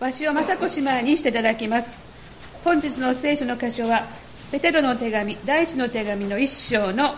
[0.00, 1.98] 鷲尾正子姉妹にしていただきます。
[2.62, 4.06] 本日の聖書の箇所は
[4.52, 7.16] ペテロの手紙第一の手紙の一章のあ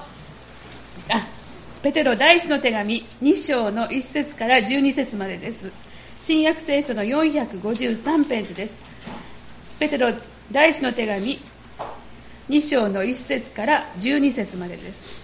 [1.83, 5.71] ペテロ第一の手紙2章の1節から12節までです。
[6.17, 8.83] 新約聖書の453ページです。
[9.79, 10.09] ペテロ
[10.51, 11.39] 第一の手紙
[12.49, 15.23] 2章の1節から12節までです。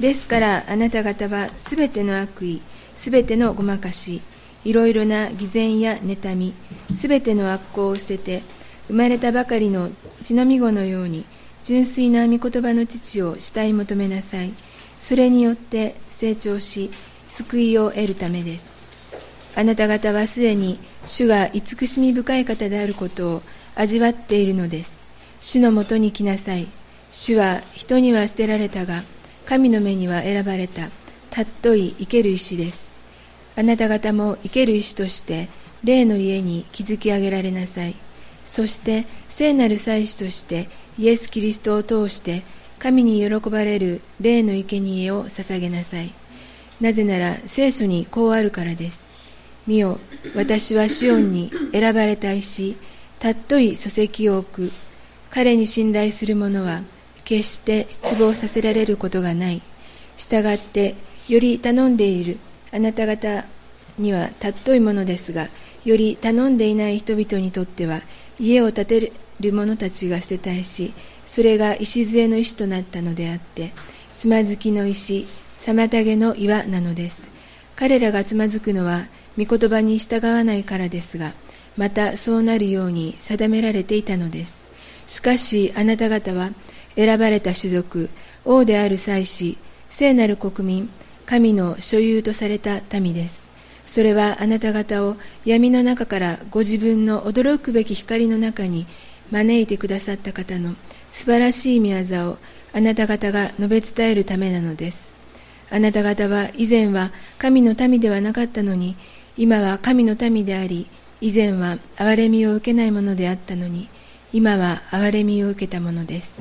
[0.00, 2.62] ですからあなた方はすべての悪意
[2.96, 4.22] すべてのごまかし
[4.64, 6.54] いろいろな偽善や妬み
[6.98, 8.42] すべての悪行を捨てて
[8.88, 9.90] 生まれたばかりの
[10.22, 11.24] 血のみ子のように
[11.64, 14.52] 純粋な御言葉の父を慕い求めなさい。
[15.00, 16.90] それによって成長し
[17.28, 18.78] 救いを得るためです。
[19.56, 23.42] あなた方はすでに主が慈しみ深い方であることを
[23.74, 24.92] 味わっているのです。
[25.40, 26.66] 主のもとに来なさい。
[27.10, 29.02] 主は人には捨てられたが
[29.46, 30.88] 神の目には選ばれた。
[31.30, 32.91] 尊い生ける石です。
[33.56, 35.48] あなた方も生ける石として
[35.84, 37.94] 霊の家に築き上げられなさい。
[38.46, 42.42] そして聖なる祭司としてイエス・キリストを通して
[42.78, 46.12] 神に喜ばれる霊の生贄を捧げなさい。
[46.80, 49.00] なぜなら聖書にこうあるからです。
[49.66, 49.98] 見よ
[50.34, 52.76] 私はシオンに選ばれた石
[53.20, 54.72] 尊い礎石を置く。
[55.30, 56.82] 彼に信頼する者は
[57.24, 59.62] 決して失望させられることがない。
[60.18, 60.94] したがって
[61.28, 62.38] より頼んでいる。
[62.72, 63.44] あなた方
[63.98, 65.48] には尊いものですが
[65.84, 68.00] より頼んでいない人々にとっては
[68.40, 70.92] 家を建てる者たちが捨てたいし
[71.26, 73.72] それが礎の石となったのであって
[74.18, 75.26] つまずきの石
[75.60, 77.26] 妨げの岩なのです。
[77.76, 79.06] 彼らがつまずくのは
[79.38, 81.32] 御言葉に従わないからですが
[81.76, 84.60] またそうなるように定められていたのです。
[85.06, 86.50] しかしあなた方は
[86.96, 88.10] 選ばれた種族
[88.44, 89.58] 王である祭司
[89.90, 90.90] 聖なる国民
[91.32, 93.40] 神の所有とされた民です。
[93.86, 95.16] それはあなた方を
[95.46, 98.84] 闇の中からご自分の驚くべき光の中に
[99.30, 100.74] 招いてくださった方の
[101.10, 102.38] 素晴らしい御業を
[102.74, 105.10] あなた方が述べ伝えるためなのです。
[105.70, 108.94] あなた方は以前は神の民ではなかったのに
[109.38, 110.86] 今は神の民であり
[111.22, 113.88] 以前は憐れみを受けないものであったのに
[114.34, 116.34] 今は憐れみを受けたものです。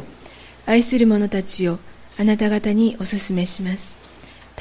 [0.65, 1.79] 愛する者たちを
[2.19, 4.00] あなた方にお勧めします。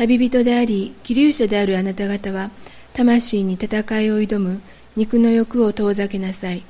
[0.00, 2.50] 旅人であり気流者であるあなた方は
[2.94, 4.62] 魂に戦いを挑む
[4.96, 6.62] 肉の欲を遠ざけなさい。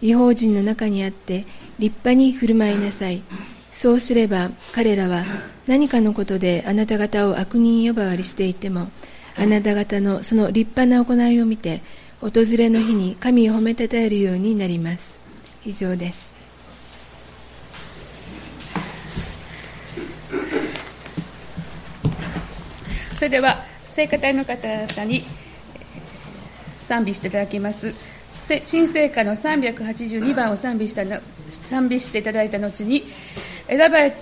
[0.00, 1.44] 違法人の中にあって
[1.78, 3.22] 立派に振る舞いなさい。
[3.70, 5.24] そうすれば彼らは
[5.66, 8.88] 何かのことであなた方を悪人呼ばわりしていても
[9.36, 11.82] あなた方のその立派な行いを見て
[12.22, 15.18] 訪れの日に神を褒めたたえるようになります。
[15.66, 16.29] 以上です。
[23.20, 25.22] それでは聖歌隊の方々に
[26.80, 27.94] 賛美していただきます
[28.38, 31.20] 新聖歌の382番を賛美したの
[31.50, 33.04] 賛美していただいた後に
[33.66, 34.14] 選ばれ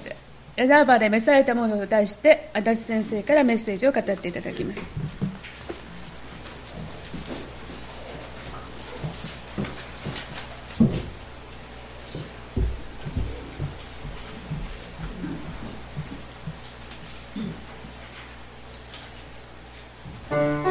[0.56, 4.64] 選ばれ召されたものと題して足立先生からメッセージを語っていただき。
[4.64, 4.98] ます、
[20.30, 20.67] Bye.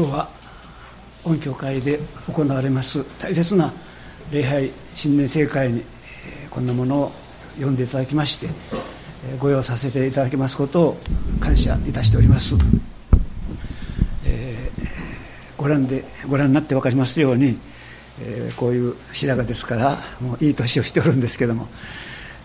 [0.00, 0.30] 今日は
[1.24, 3.70] 音響会で行われます大切な
[4.32, 5.84] 礼拝新年盛会に、
[6.48, 7.12] こんなものを
[7.56, 8.48] 読んでいただきまして、
[9.38, 10.96] ご用させていただきますことを
[11.38, 12.56] 感謝いたしております、
[14.24, 14.86] えー、
[15.58, 17.58] ご覧でご覧になって分かりますように、
[18.22, 21.68] えー、こういう白髪ですからもういい年をしておるんですけども、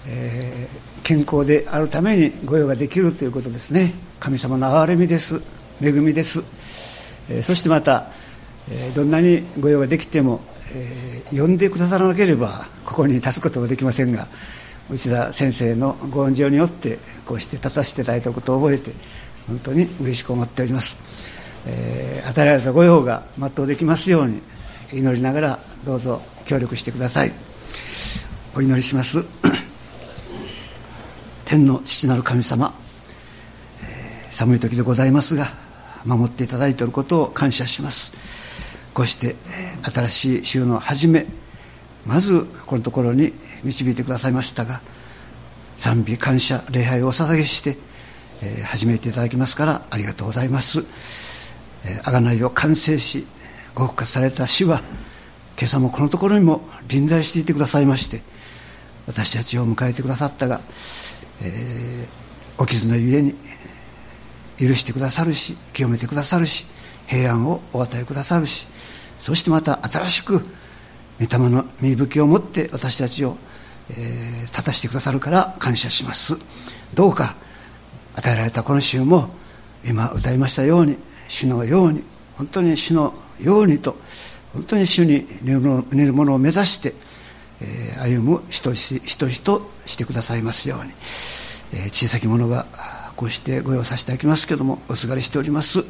[0.10, 3.94] えー、健康であるために御用ができるということですね。
[4.20, 5.42] 神様の憐れみです。
[5.82, 6.42] 恵みです、
[7.42, 8.12] そしてまた
[8.70, 10.42] えどんなに御用ができても、
[10.74, 14.28] えー、呼んでくださらなければここに立つことはできませんが
[14.90, 18.92] 内田先生のご恩情によってこうして立たせていただいたことを覚えて
[19.48, 21.00] 本当に嬉しく思っております、
[21.68, 24.42] えー、与えられた御用が全うできますように
[24.94, 27.34] 祈りながらどうぞ協力してください。
[28.56, 29.26] お祈りします。
[31.44, 32.74] 天の父なる神様、
[33.84, 35.65] えー、寒い時でございますが
[36.06, 38.14] 守っていただいていることを感謝します。
[38.94, 39.36] こうして
[39.84, 41.26] 新しい週の初め
[42.06, 43.32] まずこのところに
[43.64, 44.82] 導いてくださいましたが
[45.76, 47.78] 賛美感謝礼拝をお捧げして、
[48.66, 50.86] 始めていただきますからありがとうございます。
[52.04, 53.26] 贖、いを完成し
[53.74, 54.82] ご復活された主は
[55.58, 58.22] 今朝もこのところにも臨在していてくださいまして
[59.08, 60.62] 私たちを迎えてくださったが、
[61.42, 63.36] えー、お傷のゆえに
[64.60, 66.66] 許してくださるし清めてくださるし
[67.08, 68.68] 平安をお与えくださるし
[69.20, 70.46] そしてまた新しく
[71.20, 73.38] 御霊の身吹きを持って私たちを、
[73.90, 76.38] えー、立たせてくださるから感謝します。
[76.94, 77.36] どうか
[78.16, 79.30] 与えられたこの週も
[79.86, 80.98] 今歌いましたように
[81.28, 82.04] 主のように
[82.38, 83.96] 本当に主のようにと
[84.54, 86.94] 本当に主に似るものを目指して、
[87.62, 90.92] えー、歩む人々してくださいますように、
[91.74, 92.66] えー、小さき者が
[93.16, 95.84] こうしてご用させていただきますけどもおすがりしております。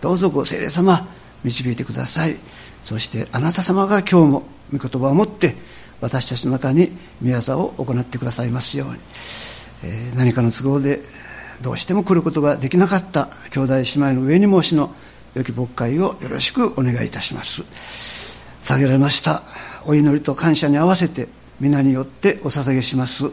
[0.00, 1.06] どうぞご聖霊様
[1.44, 2.36] 導いてください。
[2.82, 5.54] そしてあなた様が今日も御言葉を持って
[6.00, 6.90] 私たちの中に
[7.22, 8.96] 御業を行ってくださいますように、
[9.84, 11.02] えー、何かの都合で
[11.62, 14.94] どうしても来ることができなかった兄弟姉妹の上に申しの
[15.34, 17.64] 良き牧会をよろしくお願いいたします。
[18.60, 19.42] 下げられました。
[19.86, 21.28] お祈りと感謝に合わせて
[21.60, 23.30] 皆によってお捧げします。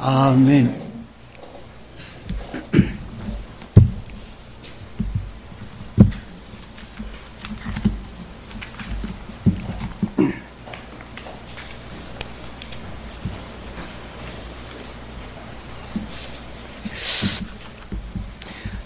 [0.00, 0.97] アーメン。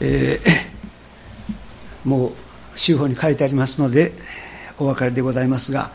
[0.04, 2.32] えー、もう
[2.74, 4.12] 州法に書いてありますので
[4.78, 5.92] お別れでございますが、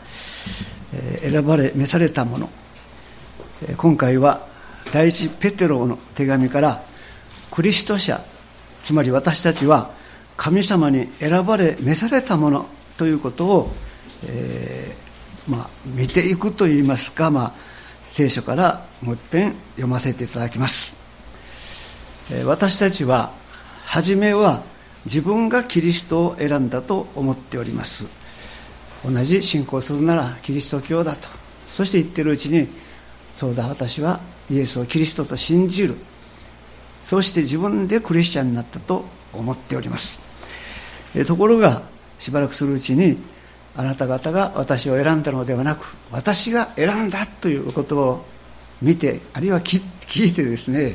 [0.94, 2.48] えー、選ばれ召されたもの、
[3.76, 4.46] 今回は
[4.94, 6.82] 第一ペテロの手紙から
[7.50, 8.20] クリスト者
[8.82, 9.90] つまり私たちは
[10.38, 13.70] 神様に選ばれ召されたものということを、
[14.26, 17.52] えー、まあ、見ていくといいますか、まあ、
[18.10, 20.96] 聖書からもう一遍読ませていただきます、
[22.32, 23.32] え私たちは
[23.88, 24.62] 初めは
[25.06, 28.06] 自分がキリストを選んだと思っております。
[29.02, 31.28] 同じ信仰するならキリスト教だと。
[31.66, 32.68] そして言ってるうちに
[33.32, 35.96] そうだ私はイエスをキリストと信じる。
[37.02, 40.20] そして自分でクリスチャンになったと思っております。
[41.26, 41.80] ところが
[42.18, 43.16] しばらくするうちに
[43.74, 48.24] あなた方が私を選んだのではなく私が選んだということを
[48.82, 50.94] 見てあるいは聞いてですね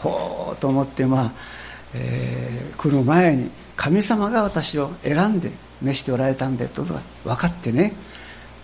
[0.00, 1.53] ほうと思ってまあ
[1.94, 5.50] えー、来る前に神様が私を選んで
[5.82, 7.92] 召しておられたんだということが分かってね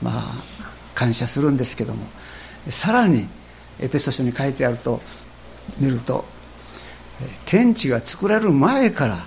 [0.03, 0.15] まあ
[0.95, 2.07] 感謝するんですけども
[2.69, 3.27] さらに
[3.81, 5.01] エペソ書に書いてあると
[5.79, 6.25] 見ると
[7.45, 9.19] 天地が作られる前から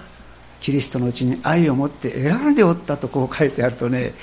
[0.59, 4.13] キリストのうちに愛を持って選んでおったとこう書いてあるとね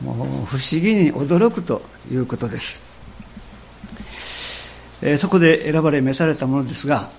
[0.00, 0.16] もう
[0.46, 2.84] 不思議に驚くということです、
[5.02, 7.10] えー、そこで選ばれ召されたものですが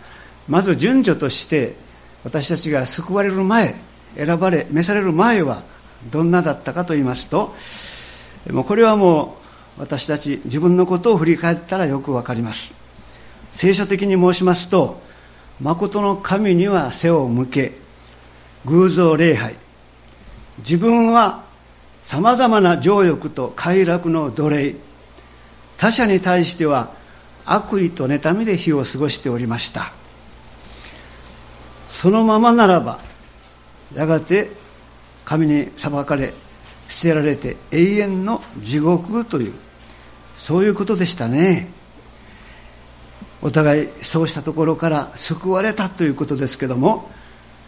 [0.47, 1.75] まず順序として
[2.25, 3.75] 私たちが救われる前
[4.17, 5.63] 選ばれ召される前は
[6.11, 7.55] どんなだったかと言いますと
[8.51, 9.37] もうこれはも
[9.77, 12.73] う私たち自分のことを振り返ったらよくわかります。
[13.51, 15.01] 聖書的に申しますと
[15.61, 17.73] 誠の神には背を向け
[18.65, 19.55] 偶像礼拝。
[20.59, 21.43] 自分は
[22.01, 24.75] さまざまな情欲と快楽の奴隷。
[25.77, 26.91] 他者に対しては
[27.45, 29.91] 悪意と妬みで日を過ごしておりました。
[32.05, 32.99] そのままならば
[33.95, 34.51] やがて
[35.23, 36.35] 神に裁かれ
[36.87, 39.53] 捨てられて永遠の地獄という
[40.35, 41.67] そういうことでしたね。
[43.41, 47.09] お互いそうしたところから救われたということですけども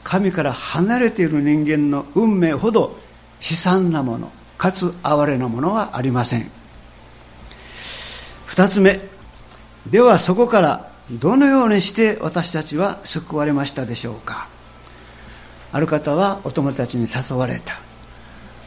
[0.04, 2.96] 神から離れている人間の運命ほど
[3.42, 6.52] 悲惨なものかつ哀れなものはありません。
[8.46, 9.00] 二つ目。
[9.88, 14.50] ではそこからどのようにして私たちは救われましたでしょうか？
[15.72, 17.80] ある方はお友達に誘われた。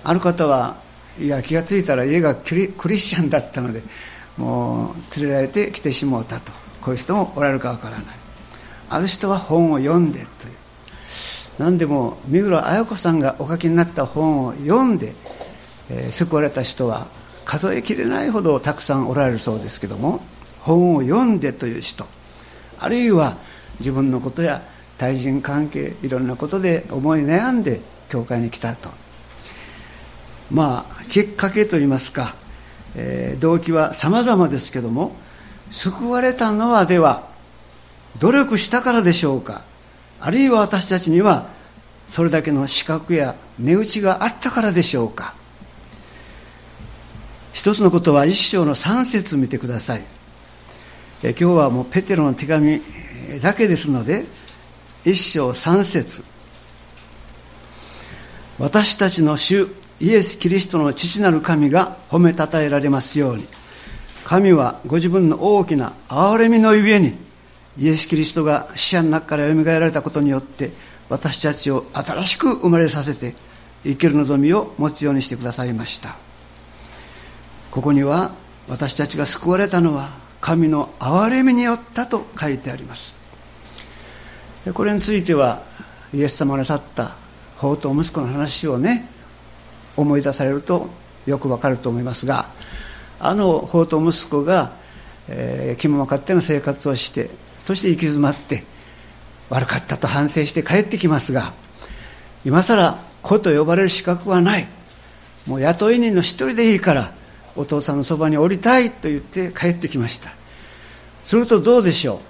[0.05, 0.77] ある方は
[1.19, 3.83] いや気が付いたら家がクリスチャンだったので
[4.39, 6.51] もう連れられて来てしもうたと。
[6.81, 8.05] こういう人もおられるかわからない。
[8.89, 10.29] ある人は本を読んでという。
[11.59, 15.13] 何でも三浦綾子さんがお書きになった本を読んで、
[15.91, 17.07] えー、救われた人は
[17.45, 20.23] 数えきれないほどたくさんおられるそうですけども
[20.61, 22.07] 本を読んでという人。
[22.81, 23.37] あるいは
[23.79, 24.63] 自分のことや
[24.99, 28.91] 対人関係いろんなことで思い悩んで教会に来たと。
[30.51, 32.35] まあきっかけといいますか、
[32.97, 35.13] えー、動機は様々ですけども
[35.71, 37.29] 救われたのはでは
[38.19, 39.63] 努力したからでしょうか
[40.21, 41.47] あるいは私たちには
[42.09, 45.35] それだけの資格や値打ちがあったからでしょうか。
[47.53, 50.03] 一つのことは一章の3節見てください。
[51.23, 52.81] 今日はもうペテロの手紙
[53.43, 54.25] だけですので
[55.05, 56.25] 一章三節。
[58.59, 59.69] 私たちの主
[60.01, 63.47] イエス・キリストの父なる神が褒めたたえられますように。
[64.25, 67.15] 神はご自分の大きな憐れみのゆえに
[67.79, 70.71] イエス・キリストが死者の中からよみがえられたことによって
[71.11, 73.35] 私たちを新しく生まれさせて
[73.83, 76.17] 生きる望みを持つようにしてくださいました。
[77.71, 78.33] ここには
[78.69, 83.17] 私たちが救われたのは神の憐れみによったと書いてあります。
[84.75, 85.63] これについては
[86.15, 87.15] イエス様がなさった
[87.57, 89.09] 法と息子の話をね
[89.97, 90.89] 思い出されると
[91.27, 92.49] よくわかると思いますが
[93.19, 94.73] あの法と息子が、
[95.29, 98.65] えー、気も分かっての生活をしてそして行き詰まって
[99.49, 101.53] 悪かったと反省して帰ってきますが
[102.45, 104.67] 今更子と呼ばれる資格はない。
[105.47, 107.13] もう雇い人の一人でいいから
[107.57, 110.31] お父さんのそばに降りたいと言って帰ってきました。
[111.25, 112.21] するとどうでしょ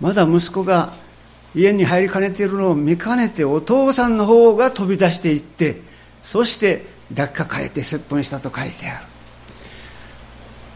[0.00, 0.04] う？
[0.04, 0.92] まだ息子が
[1.54, 5.80] 家に入りかねているのを見かねてお父さんの方が飛び出していって
[6.22, 9.04] そして抱きかかえて接吻したと書いてある。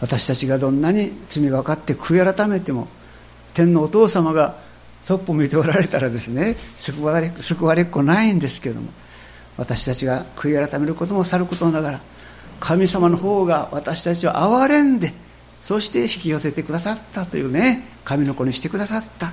[0.02, 2.88] 私たちがどんなに罪が分かって悔い改めても
[3.54, 4.58] 天のお父様が
[5.00, 8.90] そっぽ向いておられたらですね救われ救われっこないんですけども
[9.56, 12.00] 私たちが悔い改めることもさることながら
[12.60, 15.12] 神様の方が私たちを憐れんで
[15.60, 19.32] そして引き寄せてくださったというね神の子にしてくださった。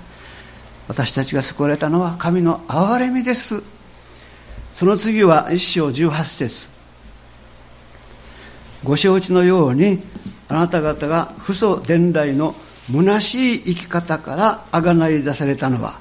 [0.87, 3.63] 私たちが救われたのは神の憐れみです。
[4.71, 6.69] その次は一章十八節。
[8.83, 10.01] ご承知のように
[10.49, 12.53] あなた方が父祖伝来の
[12.91, 15.99] 虚しい生き方からあがない出されたのは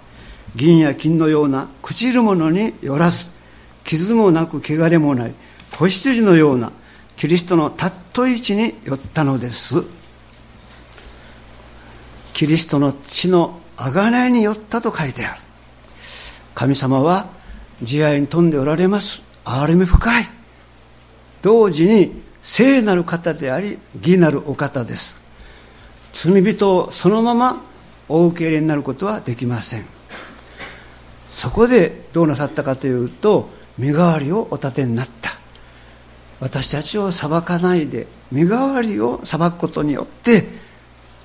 [0.56, 3.30] 銀や金のような朽ちるものによらず
[3.84, 5.34] 傷もなく汚れもない
[5.70, 6.72] 子羊のような
[7.22, 9.84] キリストのたっとい地によったのです。
[12.34, 15.40] キリストの血の贖いによったと書いてある。
[16.56, 17.28] 神様は
[17.80, 19.22] 慈愛に富んでおられます。
[19.44, 20.24] 憐れみ深い。
[21.42, 22.12] 同時に
[22.42, 25.20] 聖なる方であり義なるお方です。
[26.12, 27.62] 罪人をそのまま
[28.08, 29.86] お受け入れになることはできません。
[31.28, 33.48] そこでどうなさったかというと
[33.78, 35.41] 身代わりをお立てになった。
[36.42, 40.44] 私たちを裁かないで身代わりを裁くことによって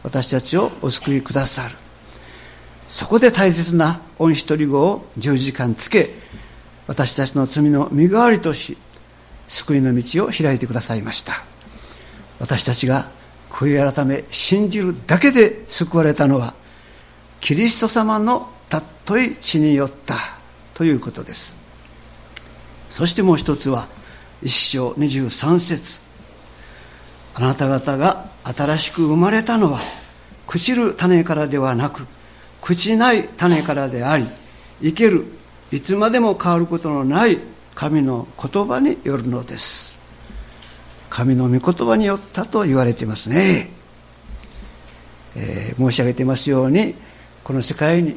[0.04, 1.76] 私たちをお救いくださる。
[2.88, 6.12] そこで大切な御一人子を十字架につけ
[6.86, 8.78] 私たちの罪の身代わりとし
[9.48, 11.44] 救いの道を開いてくださいました。
[12.40, 13.10] 私たちが
[13.50, 16.54] 悔い改め信じるだけで救われたのは
[17.42, 20.14] キリスト様のたっとい血によった
[20.76, 21.58] ということです。
[22.92, 23.88] そしてもう一つは
[24.41, 26.01] 一章23節。
[27.36, 29.80] あなた方が新しく生まれたのは
[30.47, 32.08] 朽ちる種からではなく
[32.62, 34.26] 朽ちない種からであり
[34.82, 35.26] 生ける
[35.71, 37.38] いつまでも変わることのない
[37.76, 39.97] 神の言葉によるのです。
[41.10, 43.69] 神の御言葉によったと言われていますね、
[45.36, 46.95] えー、申し上げていますように
[47.43, 48.15] この世界に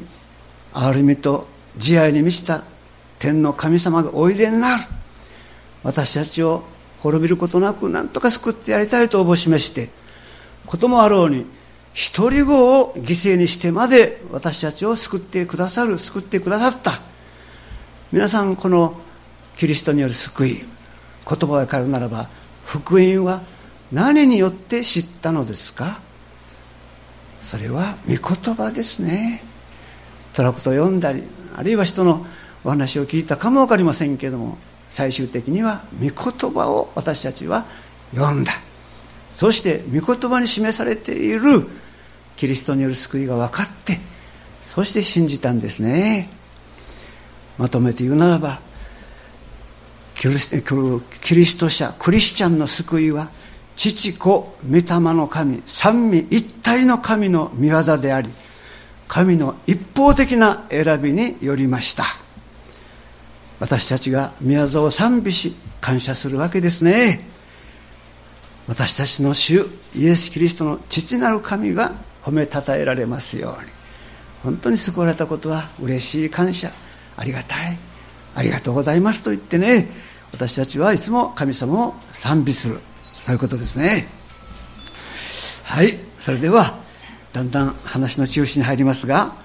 [0.73, 2.63] 憐れみと慈愛に満ちた
[3.17, 4.83] 天の神様がおいでになる。
[5.83, 6.63] 私たちを
[6.99, 9.89] 滅びることなく何とか救ってやりたいと応募し示して
[10.65, 11.45] こともあろうに
[11.93, 17.01] 一人子を犠牲にしてまで私たちを救ってくださる救ってくださった。
[18.11, 18.99] 皆さんこの
[19.57, 20.65] キリストによる救い言
[21.25, 22.29] 葉が変えるならば
[22.65, 23.41] 福音は
[23.91, 25.99] 何によって知ったのですか？
[27.41, 29.43] それは御言葉ですね。
[30.33, 31.23] トラクトを読んだり
[31.55, 32.25] あるいは人の
[32.63, 34.57] お話を聞いたかも分かりませんけども
[34.91, 37.65] 最終的には御言葉を私たちは
[38.13, 38.51] 読んだ。
[39.31, 41.65] そして御言葉に示されている
[42.35, 43.97] キリストによる救いが分かって
[44.59, 46.29] そして信じたんですね。
[47.57, 48.59] まとめて言うならば
[50.15, 53.29] キリスト者クリスチャンの救いは
[53.77, 58.29] 父子御霊の神三位一体の神の御業であり
[59.07, 62.03] 神の一方的な選びによりました。
[63.61, 67.21] 私たちが宮沢を賛美し感謝するわけですね。
[68.67, 71.91] 私たちの主イエス・キリストの父なる神が
[72.23, 73.69] 褒めたたえられますように。
[74.43, 76.71] 本当に救われたことは嬉しい感謝。
[77.15, 77.77] ありがたい。
[78.33, 79.87] ありがとうございますと言ってね。
[80.33, 82.79] 私たちはいつも神様を賛美する。
[83.13, 84.07] そういうことですね。
[85.65, 85.99] はい。
[86.19, 86.79] それでは
[87.31, 89.35] だんだん話の中心に入りますが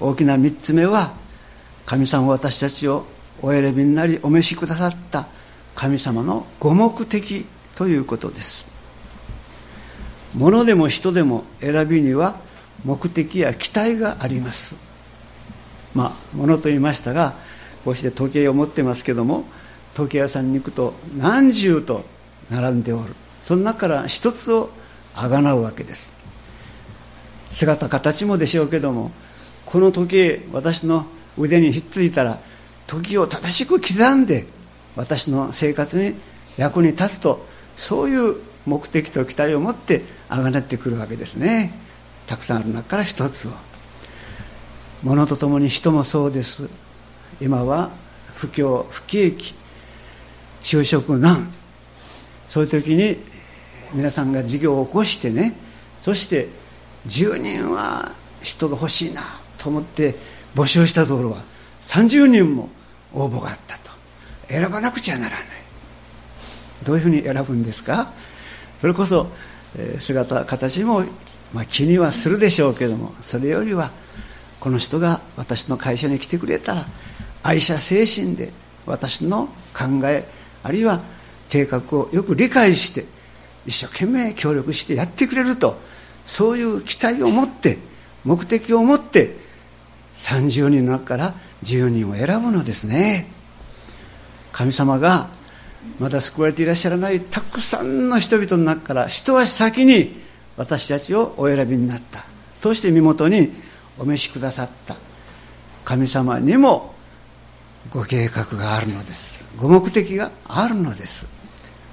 [0.00, 1.12] 大きな3つ目は
[1.84, 3.04] 神様は私たちを
[3.42, 5.26] お選びになりお召しくださった
[5.74, 8.66] 神様のご目的ということです。
[10.34, 12.36] 物でも人でも選びには
[12.84, 14.76] 目的や期待があります。
[15.94, 17.34] まあ物と言いましたが
[17.84, 19.44] こうして時計を持ってますけども
[19.94, 22.04] 時計屋さんに行くと何十と
[22.50, 23.14] 並んでおる。
[23.40, 24.70] その中から一つを
[25.14, 26.12] あがなうわけです。
[27.50, 29.10] 姿形もでしょうけども
[29.64, 31.06] この時計私の
[31.38, 32.38] 腕にひっついたら
[32.88, 34.46] 時を正しく刻んで
[34.96, 36.16] 私の生活に
[36.56, 37.46] 役に立つと
[37.76, 41.72] そういう目的と期待を持ってあがなってくるわけですね。
[42.26, 43.52] たくさんある中から一つを。
[45.04, 46.68] 物とともに人もそうです。
[47.40, 47.90] 今は
[48.34, 49.54] 不況不景気
[50.62, 51.52] 就職難。
[52.48, 53.18] そういう時に
[53.92, 55.54] 皆さんが事業を起こしてね
[55.96, 56.48] そして
[57.06, 59.22] 10人は人が欲しいな
[59.56, 60.14] と思って
[60.54, 61.38] 募集したところは
[61.80, 62.70] 30人も
[63.12, 63.90] 応募があったと。
[64.48, 65.46] 選ばなくちゃならない。
[66.84, 68.12] どういうふうに選ぶんですか？
[68.78, 69.26] それこそ、
[69.76, 71.04] え姿形も、
[71.52, 73.90] まあ、気にはするでしょうけどもそれよりは
[74.60, 76.86] この人が私の会社に来てくれたら
[77.42, 78.52] 愛社精神で
[78.86, 80.26] 私の考え
[80.62, 81.00] あるいは
[81.48, 83.04] 計画をよく理解して
[83.66, 85.76] 一生懸命協力してやってくれると
[86.24, 87.78] そういう期待を持って
[88.24, 89.36] 目的を持って
[90.18, 93.26] 30人の中から10人を選ぶのですね。
[94.52, 95.28] 神様が
[95.98, 100.16] まだ救われていらっしゃらないたくさんの人々の中から一足先に
[100.56, 102.24] 私たちをお選びになった。
[102.54, 103.52] そして身元に
[103.98, 104.96] お召しくださった。
[105.84, 106.94] 神様にも
[107.90, 109.46] ご計画があるのです。
[109.56, 111.28] ご目的があるのです。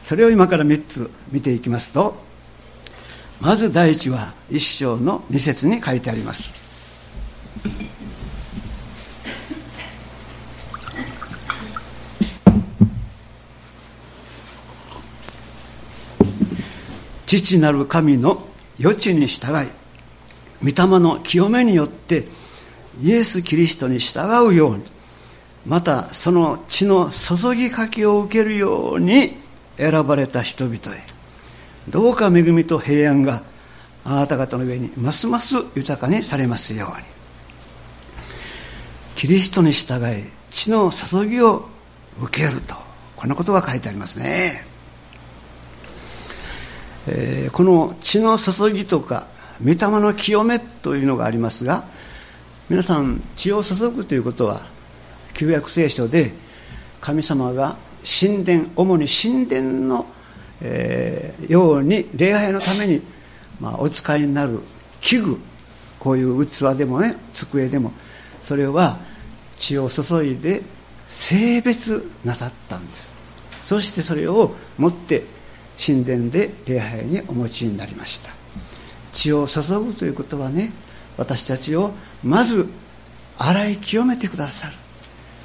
[0.02, 2.16] それを今から3つ見ていきますと。
[3.40, 6.65] まず第一は一章の2節に書いてあります。
[17.26, 18.48] 父なる神の
[18.80, 19.70] 余地に従い
[20.62, 22.28] 御霊の清めによって
[23.02, 24.84] イエス・キリストに従うように
[25.66, 29.36] またその血の注ぎかけを受けるように
[29.78, 30.80] 選ばれた人々へ
[31.90, 33.44] どうか恵みと平安が
[34.04, 37.16] あなた方の上にますます豊かにされますように。
[39.16, 41.68] キリストに従い血の注ぎを
[42.22, 42.76] 受けると
[43.16, 44.66] こんなことが書いてありますね、
[47.08, 49.28] えー、この血の注ぎとか
[49.64, 51.86] 御霊の清めというのがありますが
[52.70, 54.62] 皆さん血を注ぐということは
[55.34, 56.34] 旧約聖書で
[57.02, 60.06] 神様が神殿主に神殿の、
[60.62, 63.02] えー、ように礼拝のために、
[63.60, 64.60] まあ、お使いになる
[65.02, 65.40] 器具
[66.00, 67.92] こういう器でもね机でも
[68.42, 68.98] それは
[69.58, 70.62] 血を注いで
[71.08, 73.14] 性別なさったんです。
[73.64, 75.24] そしてそれを持って
[75.78, 78.32] 神殿で礼拝にお持ちになりました。
[79.12, 80.72] 血を注ぐということはね
[81.18, 81.92] 私たちを
[82.24, 82.70] まず
[83.38, 84.74] 洗い清めてくださる。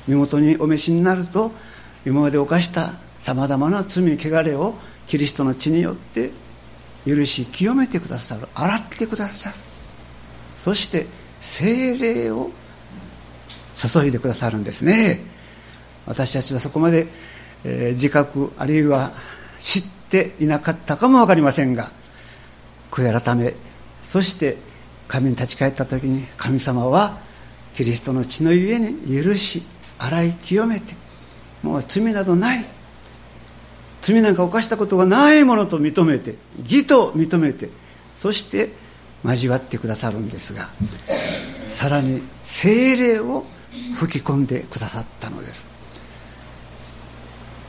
[0.08, 1.52] 身元にお召しになると
[2.06, 4.74] 今まで犯したさまざまな罪汚れを
[5.06, 6.30] キリストの血によって
[7.06, 8.48] 許し清めてくださる。
[8.54, 9.56] 洗ってくださる。
[10.56, 11.06] そして
[11.40, 12.50] 精霊を
[13.74, 15.20] 注いでくださるんですね。
[16.06, 17.06] 私たちはそこまで、
[17.64, 19.12] えー、自覚あるいは
[19.58, 21.90] 知っていなかったかも分かりませんが
[22.90, 23.54] 悔い改め
[24.02, 24.56] そして
[25.08, 27.18] 神に立ち返った時に神様は
[27.74, 29.62] キリストの血のゆえに許し
[29.98, 30.94] 洗い清めて
[31.62, 32.64] もう罪などない。
[34.02, 37.68] 罪なんか犯したことがないものと認めて義と認めて
[38.16, 38.70] そして
[39.24, 40.68] 交わってくださるんですが
[41.68, 43.44] さらに精霊を
[43.94, 45.79] 吹き込んでくださったのです。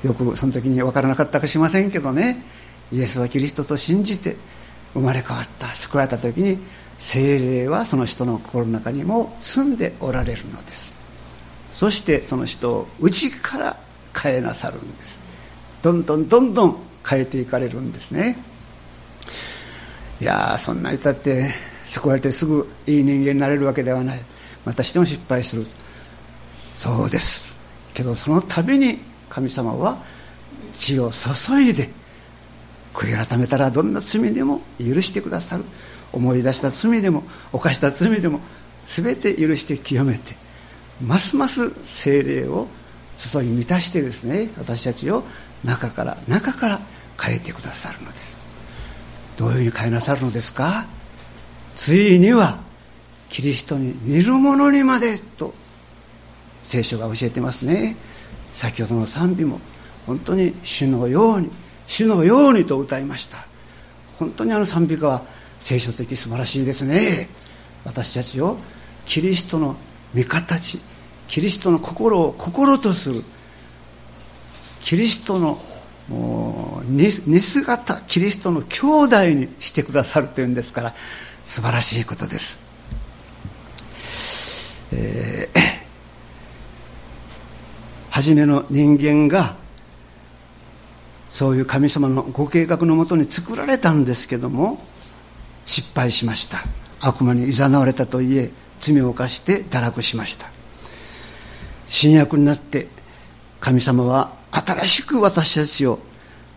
[0.03, 2.43] よくその時に分からなかったかしませんけどね。
[2.91, 4.35] イエスはキリストと信じて
[4.93, 5.67] 生まれ変わった。
[5.67, 6.59] 救われた時に
[6.97, 10.93] 精霊はその人の心の中にも住んでおられるのです。
[11.71, 13.77] そしてその人を内から
[14.19, 15.21] 変えなさるんです。
[15.81, 18.37] どんどんどんどん変えていかれるんですね。
[20.19, 21.51] いやそんな歌って
[21.85, 24.21] 救われてすぐいい人間になれるわけではない。
[24.65, 25.65] またしても失敗する。
[26.73, 27.57] そうです。
[27.93, 28.99] けどその度に
[29.31, 29.97] 神様は
[30.73, 31.89] 血を注いで
[32.93, 35.63] 悔い改めたらどんな罪でも許してくださる。
[36.11, 38.41] 思い出した罪でも犯した罪でも
[38.85, 40.35] 全て許して清めて
[41.01, 42.67] ますます精霊を
[43.15, 45.23] 注ぎ満たしてですね私たちを
[45.63, 46.81] 中から中から
[47.17, 48.39] 変えてくださるのです。
[49.37, 50.85] どういうふうに変えなさるのですか？
[51.75, 52.59] ついには
[53.29, 55.53] キリストに似るものにまでと
[56.63, 57.95] 聖書が教えてますね。
[58.53, 59.59] 先ほどの賛美も
[60.05, 61.49] 本当に主のように
[61.87, 63.37] 主のようにと歌いました。
[64.17, 65.23] 本当にあの賛美歌は
[65.59, 67.27] 聖書的素晴らしいですね。
[67.83, 68.57] 私たちを
[69.05, 69.75] キリストの
[70.13, 70.79] 味方ち
[71.27, 73.15] キリストの心を心とする
[74.81, 75.57] キリストの
[76.87, 80.93] 似姿キリストの兄弟にしてくださるというんですから
[81.43, 82.59] 素晴らしいことです、
[84.91, 85.70] えー、
[88.11, 89.55] 初めの人間が
[91.29, 94.85] そういう神様のご計画のもとに作られたんですけども
[95.65, 96.59] 失敗しました。
[96.99, 100.47] 悪魔にいざなわれたといえ罪を犯して堕落しました。
[101.87, 102.87] 新約になって
[103.61, 105.99] 神様は新しく私たちを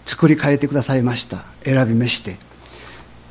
[0.04, 1.44] 作り変えてくださいました。
[1.62, 2.36] 選び召して。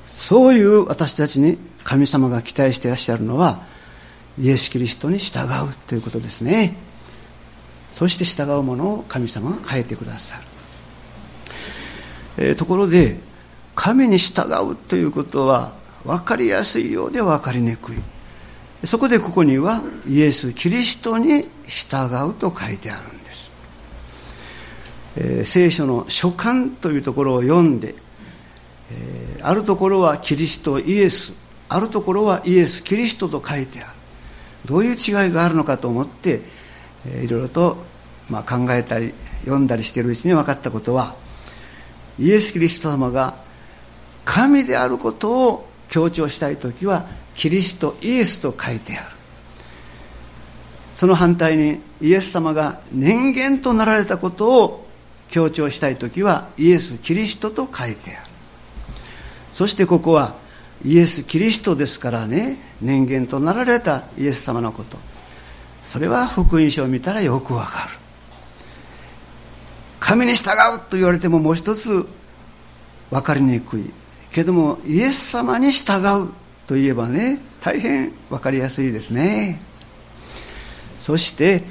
[0.08, 3.62] そういう私たちに神様が期待していらっしゃるのは
[4.40, 6.93] イエス・キリストに従うということですね。
[7.94, 10.44] そして従うものを神様が変えてくださる、
[12.38, 13.18] えー、ところで
[13.76, 17.96] 神に従うということは分かりやすいようで分かりにくい。
[18.84, 23.52] そこでここにはイエス・キリストに従うと書いてあるんです、
[25.16, 27.96] えー、聖書の書簡というところを読んで、
[28.92, 31.34] えー、あるところはキリストイエス
[31.70, 33.90] あるところはイエス・キリストと書いてある。
[34.66, 36.42] どういう違いがあるのかと思って、
[37.06, 37.78] いろいろと、
[38.30, 41.16] ま、考えたり読んだりしているうちに分かったことは
[42.20, 43.36] イエス・キリスト様が
[44.26, 49.16] 神であることを強調したい時はキリストイエスと書いてある。
[50.94, 54.88] その反対にイエス様が人間となられたことを
[55.30, 58.30] 強調したい時はイエス・キリストと書いてある。
[59.54, 60.36] そしてここは
[60.86, 65.12] イエス・キリストですからね人間となられたイエス様のこと。
[65.84, 67.98] それは福音書を見たらよくわかる。
[70.00, 72.06] 神に従うと言われてももう一つ
[73.12, 73.91] 分かりにくい。
[74.32, 76.34] けどもイエス様に従う
[76.65, 79.62] といえばね大変分かりやすいですね。
[81.00, 81.62] そして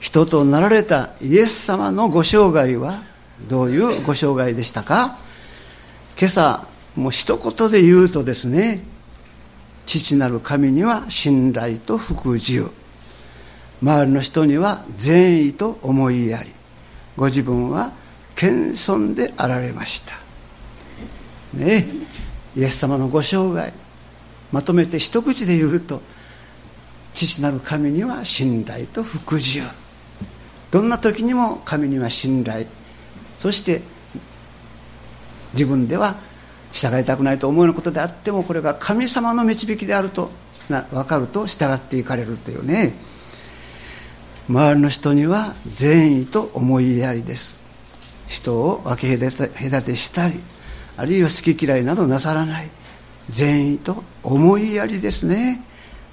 [0.00, 3.02] 人となられたイエス様のご生涯は
[3.48, 5.18] どういうご生涯でしたか？
[6.18, 8.82] 今朝もう一言で言うとですね
[9.86, 12.70] 父なる神には信頼と服従。
[13.82, 16.50] 周りの人には善意と思いやり
[17.16, 17.92] ご自分は
[18.34, 20.14] 謙遜であられました。
[21.54, 21.86] ね
[22.56, 23.72] イエス様のご生涯
[24.52, 26.00] まとめて一口で言うと
[27.14, 29.62] 父なる神には信頼と服従。
[30.70, 32.66] どんな時にも神には信頼。
[33.36, 33.82] そして
[35.52, 36.16] 自分では
[36.72, 40.30] 従いたくないと思うようなことであってもこれが神様の導きであると
[40.68, 42.94] 分かると従っていかれるというね。
[44.48, 47.58] 周りの人には善意と思いやりです。
[48.26, 50.34] 人を分け隔てしたり
[50.96, 52.70] あるいは好き嫌いなどなさらない。
[53.28, 55.60] 善意と思いやりですね。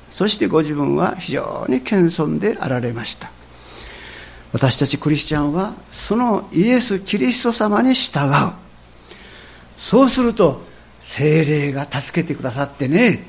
[0.10, 3.32] そしてご自分は非常に謙遜であられました。
[4.52, 8.32] 私たちクリスチャンはそのイエス・キリスト様に従う。
[9.78, 10.62] そうすると
[11.00, 13.24] 精霊が助けてくださってね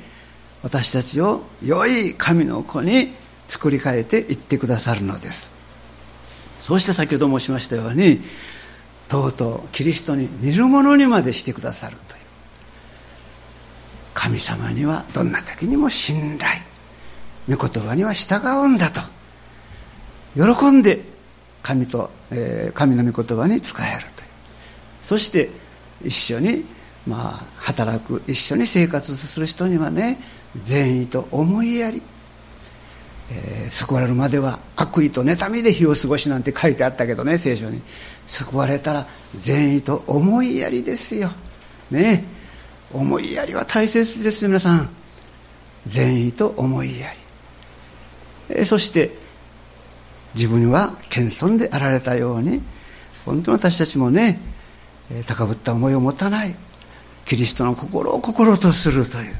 [0.62, 3.12] 私たちを良い神の子に
[3.48, 5.52] 作り変えていってくださるのです。
[6.60, 8.20] そして先ほど申しましたように
[9.08, 12.20] とうとうキリストに似るものにまでしてくださるという。
[14.14, 16.60] 神様にはどんな時にも信頼
[17.48, 19.00] 御言葉には従うんだと。
[20.34, 21.00] 喜んで
[21.62, 24.28] 神と、えー、神の御言葉に仕えるという。
[25.02, 25.50] そして
[26.04, 26.64] 一緒に
[27.06, 30.18] まあ働く一緒に生活する人にはね
[30.60, 32.02] 善意と思いやり
[33.30, 37.80] えー、救われるまでは悪意と妬みで日を過ごしなんて書いてあったけどね聖書に。
[38.26, 41.30] 救われたら善意と思いやりですよ。
[41.90, 42.24] ね。
[42.92, 44.90] 思いやりは大切です皆さん。
[45.86, 47.12] 善意と思いや
[48.50, 49.10] り、えー、そして
[50.34, 52.60] 自分は謙遜であられたように
[53.24, 54.38] 本当に私たちもね
[55.26, 56.54] 高ぶった思いを持たない
[57.24, 59.34] キリストの心を心とするという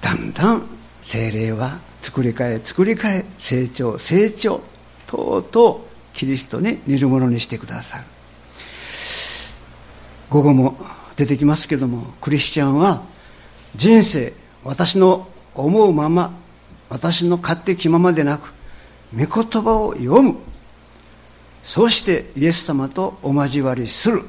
[0.00, 4.62] だんだん精霊は作り変え作り変え成長成長
[5.06, 8.04] とうとうキリストに似るものにしてくださる。
[10.28, 10.76] 午後も
[11.16, 13.02] 出てきますけどもクリスチャンは
[13.74, 14.32] 人生
[14.64, 16.32] 私の思うまま
[16.88, 18.52] 私の勝手気ままでなく
[19.12, 20.36] 御言葉を読む。
[21.62, 24.22] そしてイエス様とお交わりする。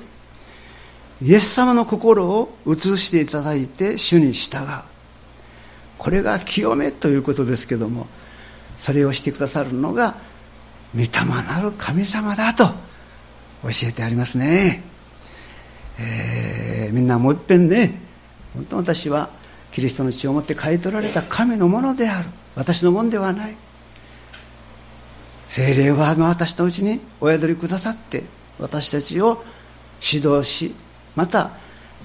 [1.21, 4.90] イエス様の心を移していただいて主に従う。
[6.01, 8.07] これが清めということですけども
[8.75, 10.15] それをしてくださるのが
[10.95, 14.81] 御霊なる神様だと教えてありますね、
[15.99, 17.93] えー、みんなもう一遍ね
[18.55, 19.29] 本当私は
[19.71, 22.29] キリストの血をもって買い取られた神のものである。
[22.55, 23.55] 私のものではない。
[25.47, 28.23] 精霊は私のうちにお宿りくださって
[28.57, 29.43] 私たちを
[30.01, 30.73] 指導し
[31.15, 31.51] また、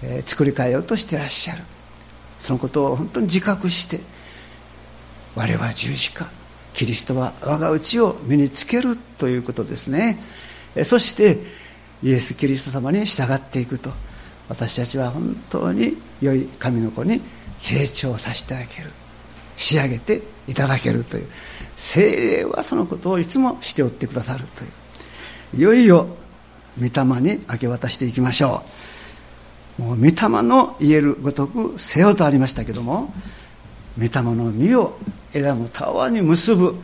[0.03, 1.63] えー、作り変えようとしてらっしゃる。
[2.38, 4.01] そのことを本当に自覚して
[5.35, 6.27] 我は十字架
[6.75, 10.18] キリストは我が内を身につけるということですね。
[10.85, 11.38] そして
[12.03, 13.90] イエス・キリスト様に従っていくと
[14.49, 17.20] 私たちは本当に良い神の子に
[17.59, 18.90] 成長させていただける
[19.57, 21.27] 仕上げていただけるという
[21.75, 26.09] 精霊はそのことをいつもしておってくださるといういよいよ
[26.79, 28.76] 御霊に明け渡していきましょう。
[29.79, 30.12] もう御霊
[30.43, 33.12] の言えるごとくせよとありましたけども
[33.99, 34.99] 御霊の実を
[35.35, 36.77] 枝もたわに結ぶ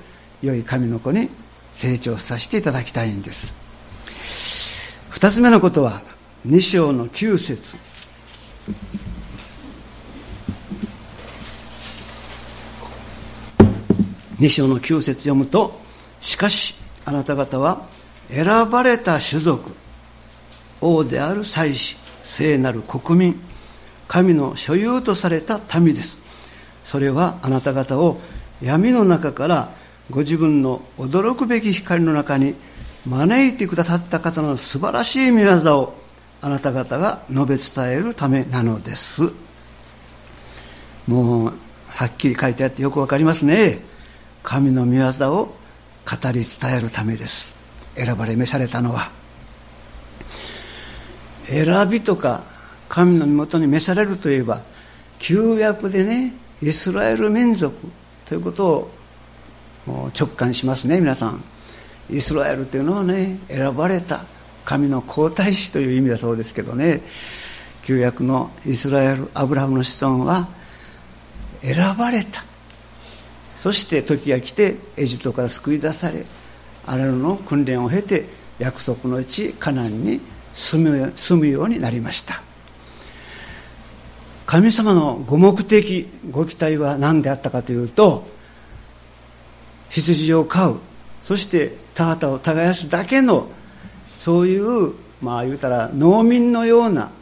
[0.42, 1.28] 良い神の子に
[1.72, 3.54] 成長させていただきたいんです。
[5.08, 6.02] 二つ目のことは
[6.46, 7.76] 2章の9節。
[14.38, 15.80] 2章の9節読むと
[16.20, 17.86] しかしあなた方は
[18.28, 19.72] 選ばれた種族
[20.80, 23.40] 王である祭司聖なる国民
[24.08, 26.20] 神の所有とされた民です。
[26.84, 28.20] それはあなた方を
[28.60, 29.70] 闇の中から
[30.10, 32.54] ご自分の驚くべき光の中に
[33.06, 35.94] 招いてくださった方の素晴らしい御業を
[36.40, 39.32] あなた方が述べ伝えるためなのです。
[41.06, 41.52] もう
[41.88, 43.80] はっきり書いてあってよくわかりますね。
[44.42, 45.56] 神の御業を
[46.04, 47.56] 語り伝えるためです。
[47.94, 49.21] 選ばれ召されたのは
[51.52, 52.42] 選びとか
[52.88, 54.62] 神の身元に召されるといえば
[55.18, 57.76] 旧約でねイスラエル民族
[58.24, 58.90] ということ
[59.86, 61.42] を直感しますね皆さん。
[62.10, 64.24] イスラエルというのはね選ばれた
[64.64, 67.00] 神の皇太子という意味だそうですけどね
[67.84, 70.48] 旧約のイスラエルアブラハムの子孫は
[71.62, 72.44] 選ばれた。
[73.56, 76.24] そして時が来てエジプトから救い出され
[76.86, 78.24] あらゆるの訓練を経て
[78.58, 80.20] 約束の地カナンに
[80.52, 82.42] 住む住むようになりました。
[84.46, 88.26] 神様のご目的ご期待は何であったかというと
[89.88, 90.80] 羊を飼う
[91.22, 93.48] そして田畑を耕すだけの
[94.18, 97.12] そういうまあ言うたら農民のような、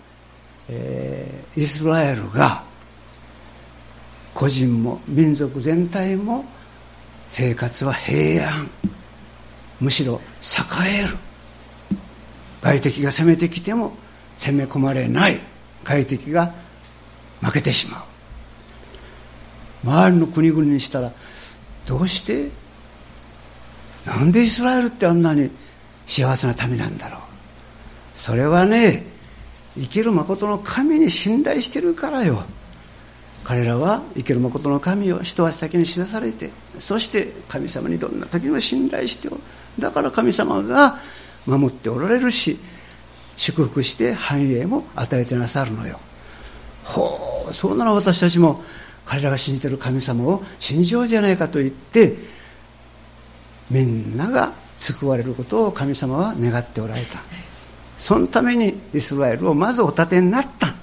[0.68, 2.64] えー、イスラエルが
[4.34, 6.44] 個人も民族全体も
[7.28, 8.68] 生活は平安。
[9.80, 11.16] むしろ栄える。
[12.60, 13.92] 外敵が攻めてきても
[14.36, 15.40] 攻め込まれない。
[15.84, 16.52] 外敵が
[17.40, 18.02] 負けてしまう。
[19.84, 21.12] 周りの国々にしたら
[21.86, 22.50] どうして
[24.04, 25.50] なんでイスラエルってあんなに
[26.04, 27.20] 幸せな民なんだろう。
[28.14, 29.04] それはね
[29.76, 32.42] 生きる誠の神に信頼してるからよ。
[33.44, 39.40] 彼らは生ける誠の神を一足先に知らされてそして神様にどんな時も信頼しておる
[39.78, 40.98] だから神様が
[41.46, 42.58] 守っておられるし
[43.36, 45.98] 祝福して繁栄も与えてなさるのよ。
[46.84, 48.62] ほうそうなら私たちも
[49.04, 52.16] 彼らが信じてる神様を信じようじゃないかと言って
[53.70, 57.18] みんなが救われることを神様は願っておられた。
[57.96, 60.74] そのためにイスラエルをまずお立てになった。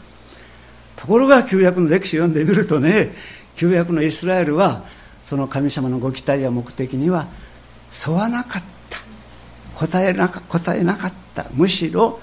[0.96, 3.14] ところが旧約の歴史を読んでみるとね
[3.56, 4.84] 旧約のイスラエルは
[5.24, 7.28] その神様のご期待や目的には
[8.08, 8.77] 沿わなかった。
[9.78, 11.46] 答えなか答えなかった。
[11.54, 12.20] むしろ、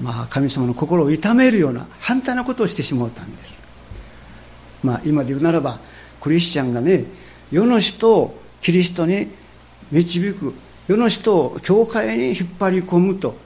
[0.00, 3.60] まあ、神様の心を痛めるような反対なことをしてしまったんです、
[4.82, 5.78] まあ、今で言うならば
[6.20, 7.04] クリスチャンがね
[7.52, 9.28] 世の人をキリストに
[9.92, 10.54] 導く
[10.88, 13.36] 世の人を教会に引っ張り込むと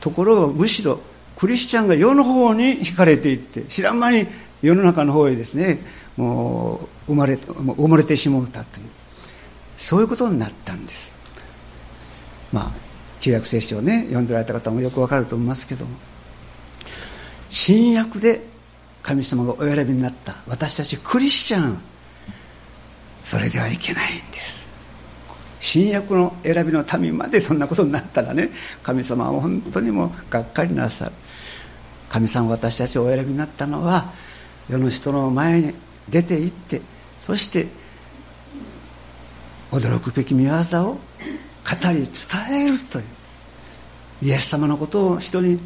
[0.00, 1.00] ところがむしろ
[1.36, 4.26] クリスチャンが世の方に惹かれていって知らん間に
[4.60, 5.80] 世の中の方へですね
[6.16, 8.86] もう生まれ埋もれてしまったという
[9.76, 11.17] そういうことになったんです。
[12.52, 12.72] まあ
[13.20, 15.96] 旧約聖書をね読んでられた方もよくわかると思いますけども。
[17.48, 18.42] 新約で
[19.02, 21.78] 神様がお選びになった私たちクリスチャン
[23.24, 24.68] それではいけないんです。
[25.60, 28.50] 新約の選びの民までそんなことになったらね
[28.82, 31.12] 神様は本当にもうがっかりなさる。
[32.08, 34.12] 神様私たちをお選びになったのは
[34.68, 35.74] 世の人の前に
[36.08, 36.80] 出て行って
[37.18, 37.66] そして
[39.70, 40.98] 驚くべき見業を
[41.68, 43.04] 語り伝えるという
[44.22, 45.58] イエス様のことを人に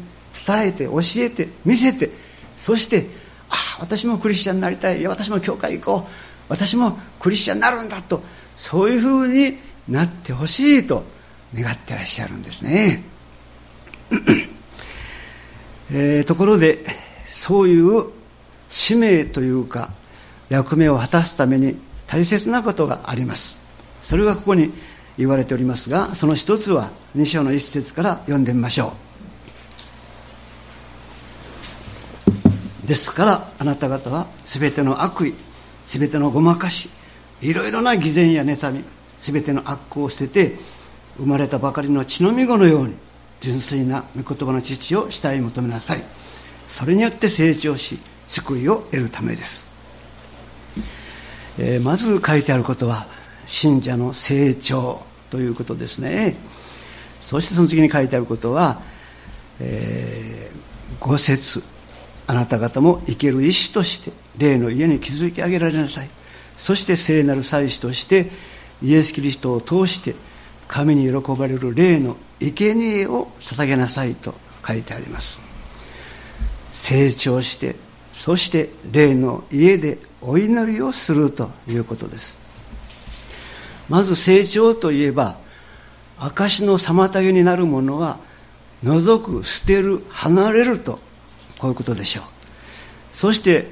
[0.45, 2.09] 伝えて教えて見せて
[2.57, 3.07] そして
[3.49, 4.99] ああ私もクリスチャンになりたい。
[4.99, 6.11] いや私も教会行こう
[6.49, 8.21] 私もクリスチャンになるんだと
[8.55, 11.03] そういうふうになってほしいと
[11.53, 13.03] 願ってらっしゃるんですね、
[15.91, 16.83] えー、ところで
[17.25, 18.05] そういう
[18.69, 19.91] 使命というか
[20.49, 21.77] 役目を果たすために
[22.07, 23.59] 大切なことがあります。
[24.01, 24.71] それがここに
[25.17, 28.93] 言われておりますがその一つは2章の一節から読んでみましょ
[32.83, 32.87] う。
[32.87, 35.35] ですからあなた方は全ての悪意
[35.85, 36.89] 全てのごまかし
[37.41, 38.83] いろいろな偽善や妬み
[39.19, 40.57] 全ての悪行を捨てて
[41.17, 42.95] 生まれたばかりの血のみ子のように
[43.39, 46.03] 純粋な御言葉の父を慕い求めなさい。
[46.67, 49.67] それによって成長し救いを得るためです、
[51.59, 53.05] えー、まず書いてあることは
[53.45, 56.35] 信者の成長ということですね。
[57.21, 58.81] そしてその次に書いてあることは、
[59.59, 61.63] えー、五節
[62.27, 66.09] あなた方も生ける意志として霊の家に築き上げられなさい。
[66.57, 68.29] そして聖なる祭司として
[68.81, 70.15] イエス・キリストを通して
[70.67, 74.33] 神に喜ばれる霊の生贄を捧げなさいと
[74.65, 75.39] 書いてあります。
[76.71, 77.75] 成長して
[78.13, 82.42] そして霊の家でお祈りをするということです。
[83.89, 85.37] まず成長といえば
[86.19, 88.19] 証の妨げになるものは
[88.83, 90.99] 除く捨てる離れると
[91.59, 92.25] こういうことでしょう。
[93.13, 93.71] そして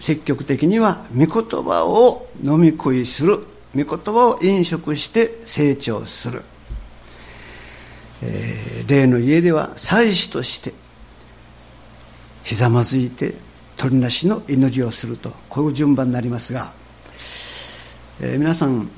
[0.00, 3.38] 積極的には御言葉を飲み食いする
[3.74, 6.42] 御言葉を飲食して成長する、
[8.22, 10.72] えー、例の家では祭司として
[12.44, 13.34] ひざまずいて
[13.76, 16.72] 鳥なしの祈りをするとこういう順番になりますが、
[18.20, 18.88] えー、皆さん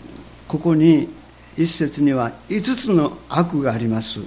[0.49, 1.09] ここに
[1.59, 4.21] 一節には5つの悪があります、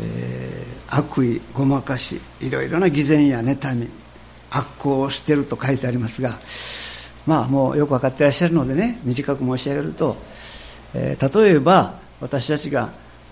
[0.00, 3.88] えー、悪意ごまかしいろいろな偽善や妬み
[4.50, 6.30] 悪行をしてると書いてありますが
[7.26, 10.16] まあもうよく分かってらっしゃるのでね短く申し上げると、
[10.94, 12.90] えー、例えば私たちが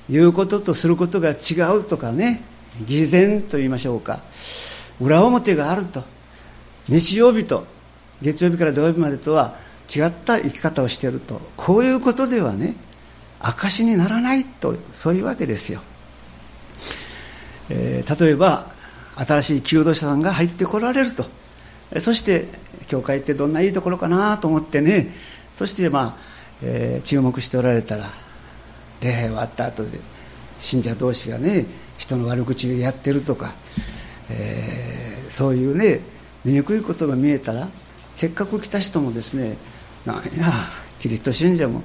[0.08, 2.42] 言うこととすることが違うとかね
[2.86, 4.20] 偽善と言いましょうか
[5.00, 6.02] 裏表があると
[6.88, 7.66] 日曜日と
[8.22, 12.74] 月曜日から土曜日までとは違った生き方をしているとこういうことではね
[13.40, 15.80] 証にならないとそういうわけですよ、
[17.70, 18.66] えー、例えば
[19.16, 21.24] 新しい求道者さんが入ってこられると。
[22.00, 22.46] そして
[22.86, 25.10] 教会ってどんないいところかなと思ってね。
[25.54, 26.16] そしてまあ、
[26.62, 28.04] えー、注目しておられたら
[29.00, 29.98] 礼拝終わった後で
[30.58, 31.66] 信者同士がね
[31.96, 33.54] 人の悪口をやってるとか、
[34.30, 36.00] えー、そういうね
[36.44, 37.68] 醜いことが見えたら
[38.14, 39.56] せっかく来た人もですね
[40.04, 40.22] なんや
[40.98, 41.82] キリスト信者も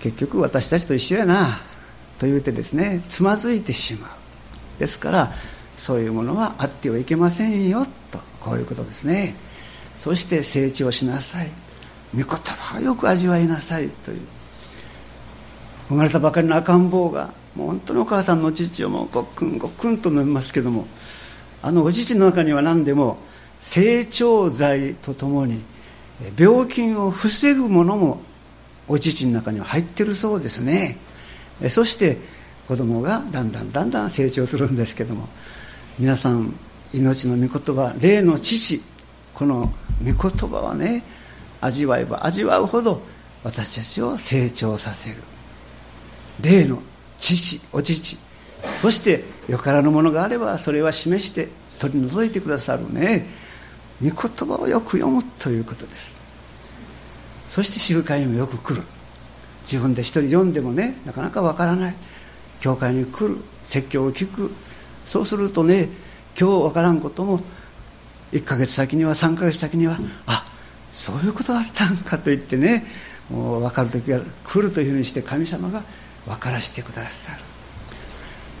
[0.00, 1.46] 結局私たちと一緒やな
[2.18, 4.10] と言うてですねつまずいてしまう。
[4.78, 5.32] ですから
[5.76, 9.34] そういうものはあってはいけませんよとこういうことですね。
[9.98, 11.48] そして成長しなさい。
[12.14, 14.20] 御言葉をよく味わいなさいという。
[15.88, 20.86] 生まれたばかりの赤ん坊がもう本当にお母さんのお乳をもうごっくんごっくんと飲みますけども
[21.62, 23.18] あのお乳の中には何でも
[23.58, 25.62] 成長剤とともに
[26.38, 28.20] 病気を防ぐものも
[28.88, 30.98] お乳の中には入ってるそうですね。
[31.68, 32.18] そして
[32.68, 35.28] 子供がだんだんだんだん成長するんですけども
[35.98, 36.54] 皆さん
[36.92, 38.82] 命の御言葉霊の父
[39.34, 41.02] この御言葉はね
[41.60, 43.02] 味わえば味わうほど
[43.42, 45.16] 私たちを成長させる。
[46.40, 46.82] 霊の
[47.18, 48.16] 父お父
[48.80, 51.48] そしてよからぬものがあればそれは示して
[51.78, 53.26] 取り除いてくださるね。
[54.04, 56.18] 御言葉をよく読むということです。
[57.46, 58.86] そして集会にもよく来る。
[59.62, 61.94] 自分で一人読んでもねなかなかわからない。
[62.60, 63.38] 教会に来る。
[63.64, 64.50] 説教を聞く。
[65.06, 65.88] そうするとね
[66.38, 67.40] 今日わからんことも
[68.32, 69.96] 1ヶ月先には3ヶ月先には
[70.26, 70.44] あ
[70.90, 72.84] そういうことだったんかと言ってね
[73.30, 75.82] もう分かる時が来るというふうにして神様が
[76.26, 77.42] 分からせてくださる。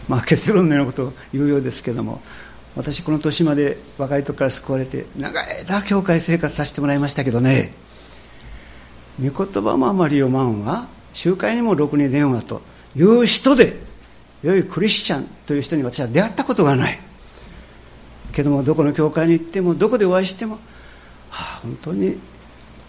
[0.08, 2.20] まあ結論のようなことを言うようですけども
[2.76, 7.72] 私この年まで若い時から救われて長い間教会生活させてもらいましたけどね。
[9.22, 10.88] 御言葉もあまり読まんわ。
[11.12, 12.62] 集会にもろくに電話と
[12.96, 13.76] いう人で
[14.42, 16.98] 良いクリスチャンという人に私は出会ったことがない。
[18.32, 20.60] けどもどこの教会に行ってもどこでお会いしても、は
[21.30, 22.18] あ、本当に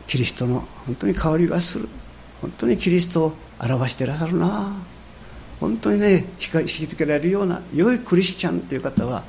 [0.08, 1.88] キリストの本当に香りがする。
[2.42, 4.74] 本当にキリストを表してらっしゃるな。
[5.60, 9.24] 本当にね引きつけられるような良いクリスチャンという方は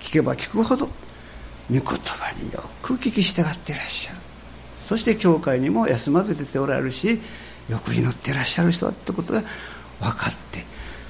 [0.00, 4.18] 聞けば聞くほど御言葉によく聞き従っていらっしゃる。
[4.80, 7.20] そして教会にも休まず出ておられるし
[7.68, 9.40] よく祈ってらっしゃる人だってことが
[10.00, 10.58] 分かって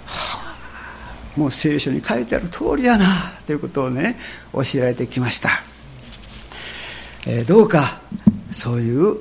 [0.04, 0.54] は
[1.34, 3.06] あもう聖書に書いてある通りやな
[3.46, 4.18] ということをね
[4.52, 5.48] 教えられてきました、
[7.26, 8.00] えー、どうか
[8.50, 9.20] そういう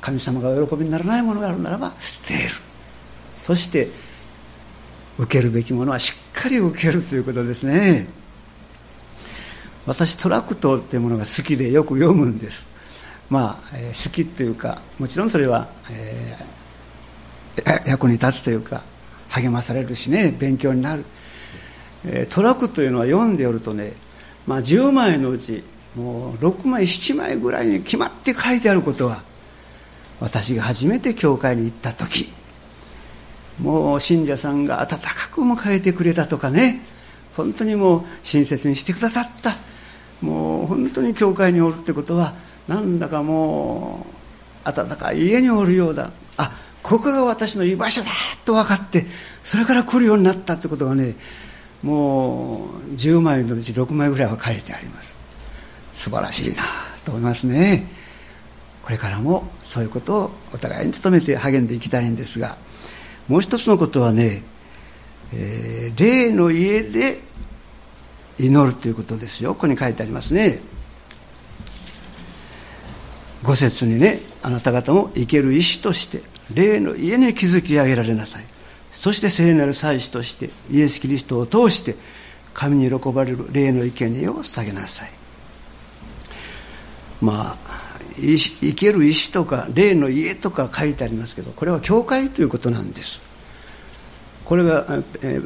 [0.00, 2.40] 神様がお喜びにならないものがあるならば捨てる。
[3.36, 3.88] そして
[5.18, 8.08] 受けるべきものはしっかり受けるということですね。
[9.86, 12.74] 私トラクトっていうものが好きでよく読むんです。
[13.30, 18.82] まあ、えー、好きというかもちろんそれは、えー、役に立つというか
[19.30, 21.04] 励まされるしね勉強になる、
[22.06, 23.92] えー、トラクというのは読んでおるとね、
[24.46, 25.64] まあ、10枚のうち
[25.96, 29.22] もう6枚7枚ぐらいに決まって書いてあることは
[30.20, 32.28] 私が初めて教会に行った時
[33.60, 36.82] もう信者さんが温かく迎えてくれたとかね
[37.36, 39.73] 本当にもう親切にしてくださった。
[40.20, 42.34] もう本当に教会におるってことは
[42.68, 44.06] なんだかも
[44.64, 46.10] う温かい家におるようだ。
[46.36, 46.52] あ
[46.82, 48.08] ここが私の居場所だ
[48.44, 49.06] と分かって
[49.42, 51.14] それから来るようになったってことがね
[51.82, 55.18] もう10枚のうち6枚ぐらいは書いてあります。
[55.92, 56.62] 素晴らしいな
[57.04, 57.86] と思いますね。
[58.82, 62.58] これからもそういうことをお互いに努めて励んでいきたいんですが
[63.28, 64.42] もう一つのことはね、
[65.32, 67.20] えー、霊の家で
[68.38, 69.54] 祈るということですよ。
[69.54, 70.60] ここに書いてありますね。
[73.42, 76.22] 五節にねあなた方も生ける石として
[76.52, 78.44] 霊の家に築き上げられなさい。
[78.90, 81.94] そして聖なる祭司としてイエス・キリストを通して
[82.54, 85.10] 神に喜ばれる霊の生贄を捧げなさい。
[87.20, 87.56] まあ
[88.16, 93.20] 生ける石とか霊の家とか書いてありますけどこれは教会ということなんです。
[94.44, 94.86] これが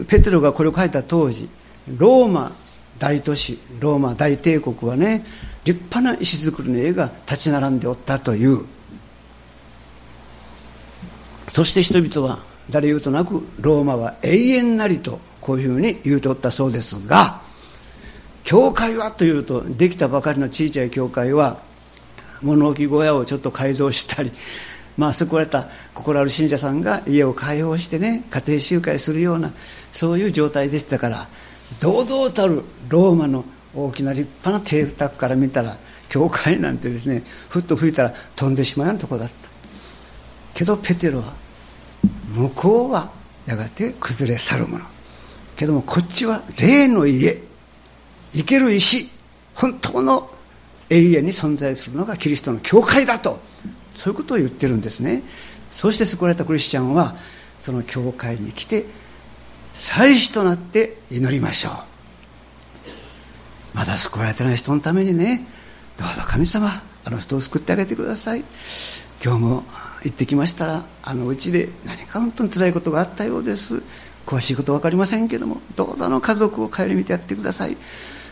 [0.06, 1.48] ペテロがこれを書いた当時
[1.96, 2.52] ローマ
[2.98, 5.24] 大都市ローマ大帝国はね
[5.64, 8.66] 立派な石造りの家が立ち並んでおったという。
[11.48, 12.40] そして人々は
[12.70, 17.40] 誰言うとなくローマは永遠なりとこういうふうに言うておったそうですが
[18.44, 21.58] 教会はというとできたばかりの小さい教会は
[22.42, 24.30] 物置小屋をちょっと改造したり
[24.96, 29.52] まあ救われた心ある信者さんが家を開放してね家庭集会するような
[29.90, 31.28] そういう状態でしたから
[31.80, 33.44] 堂々たるローマの
[33.74, 35.76] 大きな立派な邸宅から見たら
[36.08, 39.34] 教会なんてですねふっと吹いたら飛んでしまうようなとこだった。
[40.54, 41.34] けどペテロは
[42.34, 43.10] 向こうは
[43.46, 44.84] やがて崩れ去るもの。
[45.56, 47.40] けどもこっちは霊の家。
[48.32, 49.08] 生ける石。
[49.54, 50.30] 本当の
[50.90, 53.40] 永遠に存在するのがキリストの教会だと。
[53.94, 55.22] そういうことを言ってるんですね。
[55.70, 57.16] そして救われたクリスチャンは
[57.58, 58.86] その教会に来て
[59.78, 61.72] 祭司となって祈りましょう。
[63.74, 65.46] まだ救われてない人のためにね
[65.96, 68.42] どうぞ神様あの人を救ってあげてください。
[69.24, 69.62] 今日も
[70.02, 73.80] 行ってきましたらあのうちで何か本当に辛いことがあったようです。
[74.26, 77.76] 詳しいこと分かりませんけどもどうぞあの家族を顧みてやってください。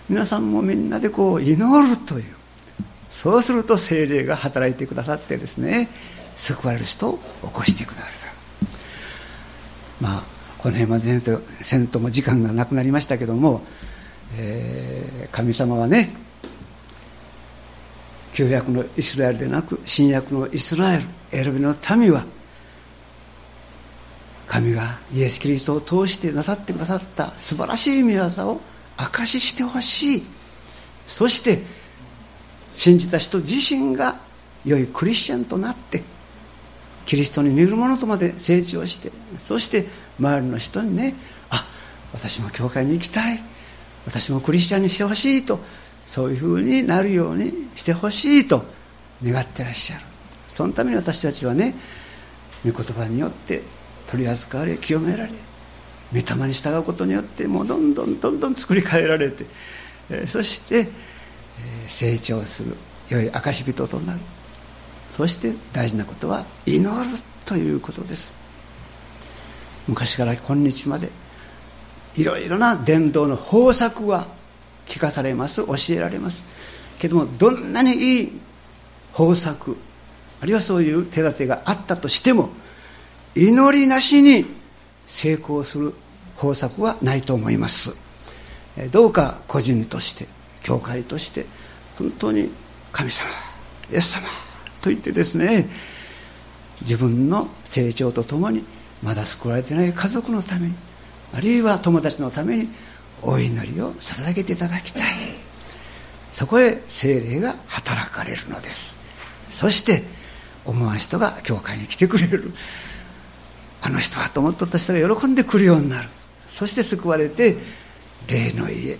[0.08, 2.24] 皆さんもみんなでこう祈るという
[3.08, 5.88] そうすると精霊が働いてくださってですね
[6.34, 8.32] 救われる人を起こしてくださる。
[10.00, 10.24] まあ
[10.66, 13.62] この辺は全とせんとも時間がなくなりましたけども、
[14.36, 16.12] えー、神様はね
[18.32, 22.24] 旧約のイスラエルでなく新約のイスラエル選びの民は
[24.48, 28.60] 神がイエス・キリストを通してなさってくださった素晴らしい御業を
[28.96, 30.22] 証ししてほしい。
[31.06, 31.62] そして
[32.74, 34.16] 信じた人自身が
[34.64, 36.02] 良いクリスチャンとなって
[37.04, 39.86] キリストに似るものとまで成長してそして
[40.18, 41.14] 周りの人にね
[41.50, 41.66] あ
[42.12, 43.38] 私も教会に行きたい。
[44.06, 45.58] 私もクリスチャンにしてほしいと。
[46.06, 48.64] そういうふうになるようにしてほしいと。
[49.24, 50.02] 願ってらっしゃる。
[50.48, 51.74] そのために私たちはね
[52.64, 53.62] 御言葉によって
[54.06, 55.32] 取り扱われ清められ
[56.12, 59.44] 御霊に従うことによってもうどんどんどんどん作り変えられて、
[60.10, 60.88] えそして、え
[61.88, 62.76] 成長する
[63.08, 64.20] 良い証人となる。
[65.10, 68.45] そして大事なことは祈るということです。
[69.88, 71.10] 昔から今日まで
[72.16, 74.26] いろいろな伝道の方策は
[74.86, 76.46] 聞かされます教えられます。
[76.98, 78.40] けどもどんなにいい
[79.12, 79.76] 方策
[80.40, 82.50] あるいはそういう手立てがあったとしても
[83.34, 84.46] 祈りなしに
[85.06, 85.94] 成功する
[86.36, 87.96] 方策はないと思います。
[88.90, 90.26] どうか個人として
[90.62, 91.46] 教会として
[91.98, 92.50] 本当に
[92.92, 93.30] 神様
[93.90, 94.28] イエス様
[94.82, 95.66] と言ってですね
[96.82, 98.64] 自分の成長とともに
[99.06, 100.74] まだ救われてない家族のために
[101.32, 102.68] あるいは友達のために
[103.22, 105.02] お祈りを捧げていただきたい。
[106.32, 109.00] そこへ精霊が働かれるのです。
[109.48, 110.02] そして
[110.64, 112.52] 思わん人が教会に来てくれる。
[113.80, 116.08] あの人はと思った人が喜んでくるようになる。
[116.48, 117.56] そして救われて
[118.28, 118.96] 霊の家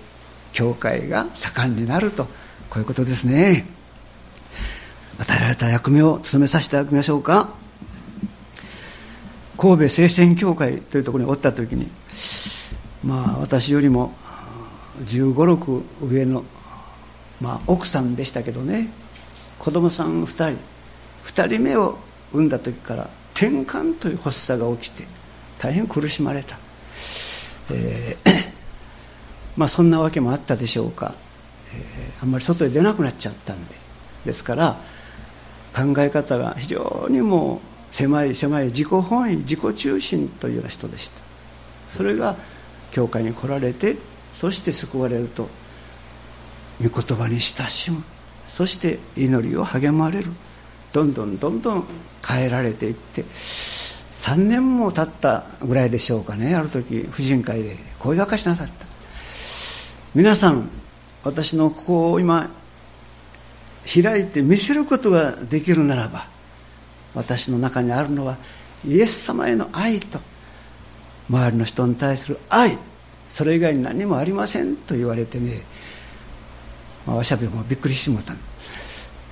[0.53, 2.25] 教会が盛んになると。
[2.71, 3.67] こういうことですね。
[5.19, 7.66] 与えられた役目を務めさせていただきましょうか。
[9.67, 11.91] 神戸聖戦協会というところにおった時に
[13.03, 14.13] まあ私よりも
[15.05, 16.45] 1 5 6上の、
[17.41, 18.89] まあ、奥さんでしたけどね。
[19.59, 20.59] 子供さん2人。
[21.25, 21.99] 2人目を
[22.33, 25.05] 産んだ時から転換という発作が起きて
[25.59, 26.57] 大変苦しまれた、
[27.73, 28.31] えー
[29.59, 31.15] まあそんなわけもあったでしょうか、
[31.75, 33.75] えー、あんまり外へ出なくなっちゃったんで。
[34.25, 34.77] ですから
[35.75, 41.21] 考え方が非常にもう狭い狭い自己本位自己中心というような人でした。
[41.89, 42.37] それが
[42.91, 43.97] 教会に来られて
[44.33, 45.49] そして救われると
[46.83, 48.03] 御言葉に親しむ。
[48.49, 50.31] そして祈りを励まれる。
[50.93, 51.85] どんどんどんどん
[52.27, 56.55] 変えられていって3年も経ったぐらいでしょうかね。
[56.55, 58.87] ある時婦人会でこういう証しなさった。
[60.15, 60.71] 皆さん
[61.25, 62.51] 私のここを今
[63.85, 66.29] 開いて見せることができるならば
[67.17, 68.37] 私の中にあるのは
[68.87, 70.21] イエス様への愛と
[71.29, 72.79] 周りの人に対する愛。
[73.29, 75.63] それ以外に何もありませんと言われてね、
[77.07, 78.35] まあ、わしゃべもびっくりしてもた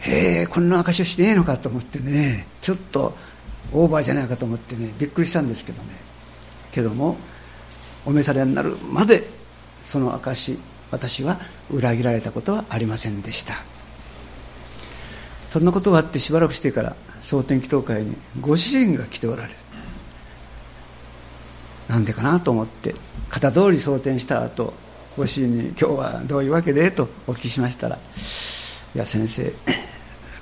[0.01, 3.15] へえこんな証しをしてええのかと思ってねちょっと
[3.73, 5.91] オーバーじゃないかと思ってねびっくりしたんですけどね。
[6.73, 7.17] けども
[8.05, 9.25] お召されになるまで
[9.85, 10.59] その証
[10.91, 11.39] 私は
[11.71, 13.55] 裏切られたことはありませんでした。
[15.47, 19.55] そんなことがあってしばらくしてから蒼天祈祷会にご主人が来ておられる。
[21.89, 22.95] なんでかなと思って
[23.31, 24.73] 型通り蒼天した後
[25.17, 27.97] ご主人に「今日はどういうわけで?」とお聞きしましたら
[28.97, 29.53] 「いや先生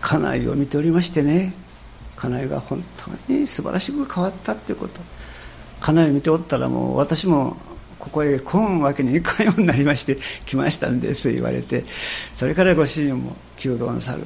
[0.00, 1.52] 家内を見ておりましてね
[2.16, 5.00] 家内が本当に素晴らしく変わったっていうこと。
[5.80, 7.56] 家内を見ておったらもう私も
[7.98, 11.84] ここへ来んわけにいかんようになりまして来ましたんです言われて
[12.34, 14.22] それからご主人も求道なさる。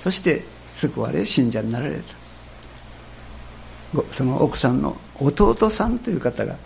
[0.00, 0.40] そして
[0.72, 1.96] 救われ信者になられ
[3.92, 4.02] た。
[4.12, 6.56] その奥さんの弟さんという方が、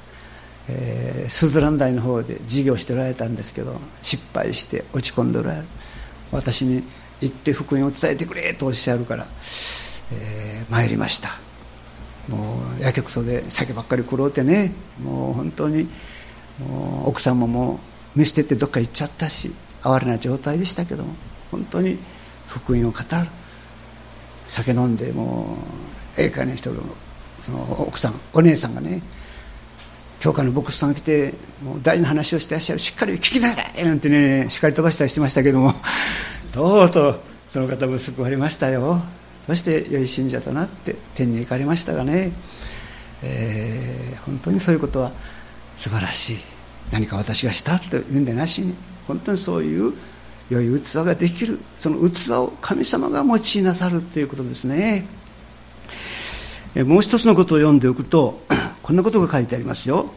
[0.69, 5.65] えー、スズラン大の方で事業しておられたんですけど失敗して落ち込んでおられる。
[6.31, 6.85] 私に
[7.21, 9.27] 行って福音を伝えてくれとおっしゃるから、
[10.13, 11.31] えー、参りました。
[12.29, 14.73] もうやけくそで酒ばっかり食ろうてね
[15.03, 15.89] もう本当に
[16.61, 17.81] もう奥さんもも
[18.15, 21.15] う見捨ててどっか行っちゃったし哀れな状態でしたけども
[21.51, 21.99] 本当に
[22.55, 23.05] 福音を語る。
[24.49, 25.57] 酒飲んでも
[26.17, 26.77] うええかにしてる
[27.41, 29.01] その奥さんお姉さんがね
[30.21, 32.79] 教会の牧師さんが来てもう大事な話をしてらっしゃる。
[32.79, 35.75] しっかり聞きなさいなんてねしっかり飛ばしたりしてましたけども。
[36.53, 39.03] とうとうその方も救われましたよ。
[39.47, 42.33] そして良い信者となって天に行かれましたがね、
[43.23, 45.13] えー、本当にそういうことは
[45.75, 46.37] 素晴らしい。
[46.93, 48.75] 何か私がしたというんでなしに
[49.07, 49.93] 本当にそういう
[50.51, 51.59] 良い器ができる。
[51.75, 55.07] その器を神様が用いなさるということですね。
[56.77, 58.43] もう一つのことを読んでおくと
[58.83, 60.11] こんなことが書いてありますよ。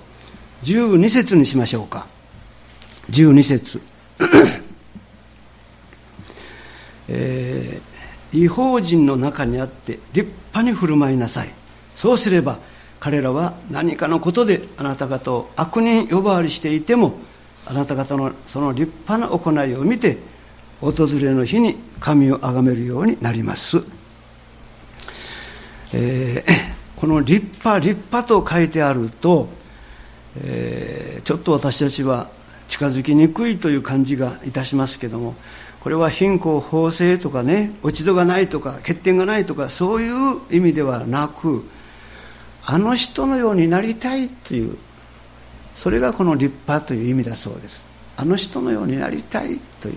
[0.64, 2.08] 12節にしましょうか。
[3.12, 3.82] 12節。
[7.10, 11.54] えー、違法人の中にあって立派に振る舞いなさい。
[11.94, 12.60] そうすれば
[13.00, 17.14] 彼らは何かのことであなた方を悪人呼ばわりしていても
[17.70, 20.18] あなた方のその立派な行いを見て
[20.80, 20.92] 訪
[21.22, 23.84] れの日に神を崇めるようになります、
[25.94, 26.52] えー、
[26.96, 29.50] この立派立派と書いてあると、
[30.42, 32.30] えー、ちょっと私たちは
[32.68, 35.36] 近づきにくいという感じがいたしますけども
[35.80, 41.68] これは貧困法制とかね落ち度がないとか欠点がないとかそういう意味ではなく
[42.66, 44.78] あの人のようになりたいという
[45.78, 47.86] それがこの立派という意味だそうです。
[48.18, 49.96] あの人のようになりたいという、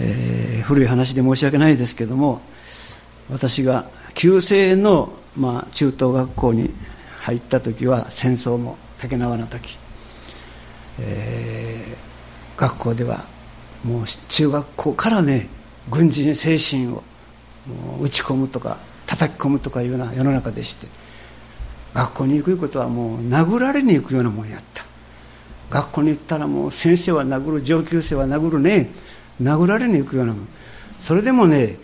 [0.00, 2.40] えー、古い話で申し訳ないですけども
[3.30, 6.70] 私が旧制の、まあ、中等学校に
[7.20, 9.78] 入った時は戦争も竹縄の時、
[10.98, 13.26] えー、学校では
[13.84, 15.46] もう中学校からね
[15.88, 17.04] 軍事精神を
[18.00, 20.88] 打ち込むとか叩き込むとかいうような世の中でして
[21.94, 24.84] 学校に行くことはもう殴られに行くようなもんやった。
[25.70, 28.90] 学校に行ったらもう先生は殴る上級生は殴るね。
[29.42, 30.48] 殴られに行くようなもん。
[31.00, 31.76] それでもね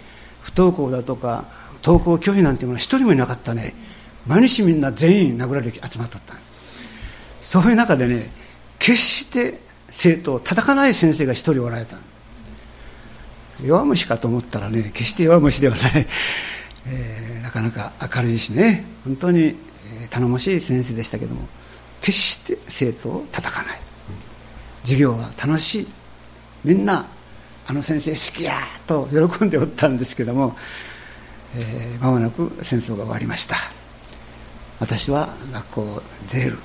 [0.42, 1.44] 不登校だとか
[1.82, 3.74] 登校拒否なんていうのは一人もいなかったね。
[4.26, 6.34] 毎日みんな全員殴られて集まっとった
[7.40, 8.28] そういう中でね
[8.78, 11.96] 決して生徒を叩かない先生が一人おられた
[13.64, 16.06] 弱虫かと思ったらね決して弱虫ではない、
[16.88, 18.84] えー、なかなか明るいしね。
[19.04, 19.54] 本当に、
[20.08, 21.42] 頼もしい先生でしたけども
[22.00, 23.80] 決して生徒を叩かない。
[24.82, 25.88] 授業は楽しい。
[26.64, 27.06] みんな
[27.66, 30.56] あの先生好きやと喜んでおったんですけども、
[31.56, 33.56] えー、間もなく戦争が終わりました。
[34.78, 36.58] 私は学校を出る。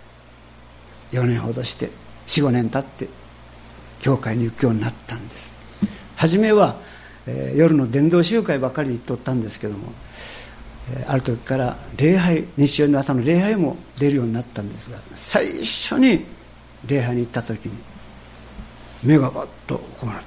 [1.12, 1.90] 4年ほどして
[2.26, 3.08] 45年経って
[4.00, 5.52] 教会に行くようになったんです。
[6.16, 6.76] 初めは、
[7.26, 9.92] えー、夜の伝道集会ばかり行っとったんですけども、
[11.06, 16.24] ある時から礼拝日曜の朝の礼拝も出るようになったんですが最初に
[16.86, 17.72] 礼拝に行った時に
[19.04, 20.22] 目がバッとこうなった。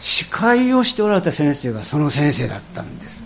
[0.00, 3.24] 司会をしておられた先生がその先生だったんです。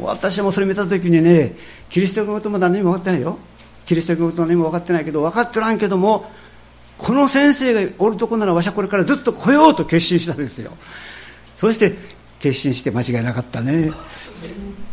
[0.00, 1.54] 私もそれ見た時にね
[1.88, 3.38] キリスト教のことも何も分かってないよ。
[3.86, 6.30] キリスト教のこと何も分かってないけど分かってらんけども
[6.98, 10.72] この先生がおるとこならわしはこれからずっと来ようと決心したんですよ。
[11.56, 11.94] そして
[12.40, 13.90] 決心して間違いなかったね。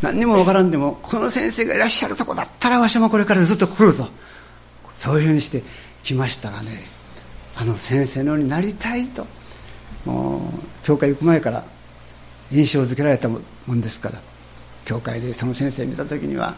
[0.01, 4.05] 何にもわからんでもこの先生がいらっしゃるとこだったらわしもこれからずっと来ると
[4.95, 5.63] そういうふうにして
[6.03, 6.71] 来ましたがね
[7.57, 9.25] あの先生のようになりたいと
[10.05, 10.41] もう
[10.83, 11.63] 教会行く前から
[12.51, 13.39] 印象づけられたも
[13.73, 14.19] んですから
[14.85, 16.55] 教会でその先生見た時には、はあ、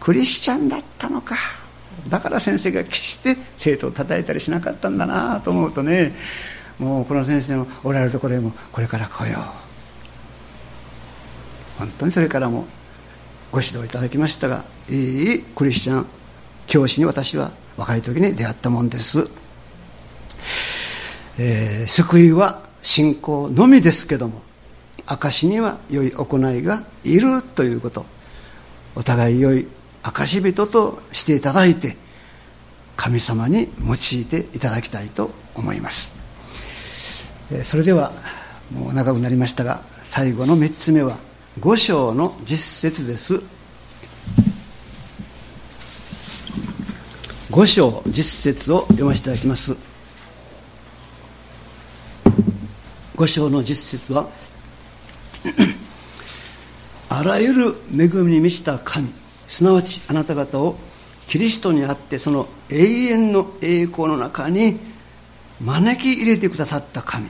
[0.00, 1.34] クリスチャンだったのか。
[2.08, 6.12] だから先生が決して生徒を叩いたりしなかったんだなと思うとね
[6.78, 9.63] もうこの先生のおられるところへもこれから来よう。
[11.78, 12.66] 本当にそれからも
[13.52, 16.06] ご指導いただきましたがいいクリスチャン
[16.66, 19.28] 教師に私は若い時に出会ったもんです、
[21.38, 24.42] えー、救いは信仰のみですけども
[25.06, 28.06] 証には良い行いがいるということ。
[28.96, 29.66] お互い良い
[30.02, 31.96] 証人としていただいて
[32.96, 36.16] 神様に用いていただきたいと思います。
[37.64, 38.12] それでは
[38.72, 41.18] もう長くなりましたが最後の3つ目は
[41.60, 43.40] 五章の実節です。
[47.48, 49.76] 五章実節を読ませていただきます。
[53.14, 54.28] 五章の実節は
[57.08, 59.08] あらゆる恵みに満ちた神
[59.46, 60.76] すなわちあなた方を
[61.28, 62.76] キリストにあってその永
[63.06, 64.80] 遠の栄光の中に
[65.60, 67.28] 招き入れてくださった神。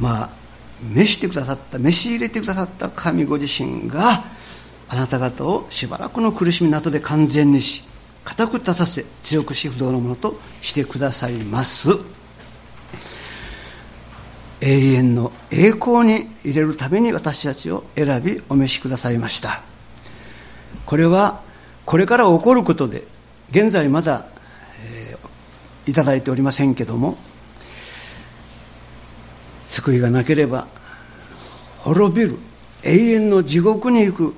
[0.00, 0.39] まあ
[0.82, 4.24] 召してくださった召し入れてくださった神ご自身が
[4.88, 7.84] あなた方をしばらくの苦しみなどで完全にし
[8.24, 11.90] 固く立たせ強くし不動のものとしてくださいます。
[14.62, 19.62] 永遠の栄光に入れるために私たちを選びお召しくださいました。
[20.84, 21.40] これは
[21.86, 23.04] これから起こることで
[23.50, 24.26] 現在まだ、
[24.84, 27.16] えー、いただいておりませんけども
[29.70, 30.66] 救いがなければ
[31.78, 32.36] 滅びる
[32.82, 34.34] 永遠の地獄に行く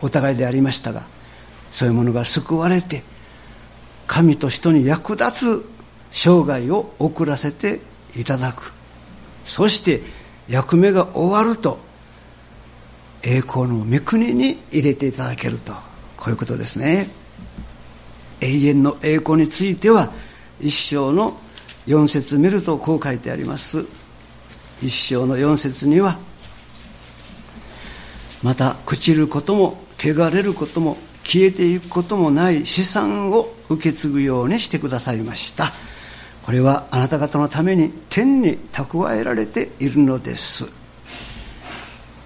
[0.00, 1.02] お互いでありましたが
[1.70, 3.02] そういうものが救われて
[4.06, 5.74] 神と人に役立つ
[6.10, 7.80] 生涯を送らせて
[8.16, 8.72] いただく。
[9.44, 10.00] そして
[10.48, 11.78] 役目が終わると
[13.22, 15.72] 栄光の御国に入れていただけると。
[16.16, 17.08] こういうことですね。
[18.40, 20.12] 永遠の栄光については
[20.60, 21.36] 一章の
[21.86, 23.84] 4節見るとこう書いてあります。
[24.82, 26.18] 一章の4節には
[28.42, 35.72] また朽ちることも汚れることも消えていくこともない資産を受け継ぐようにしてくださいました。
[36.44, 40.66] これはあなた方のために天に蓄えられているのです。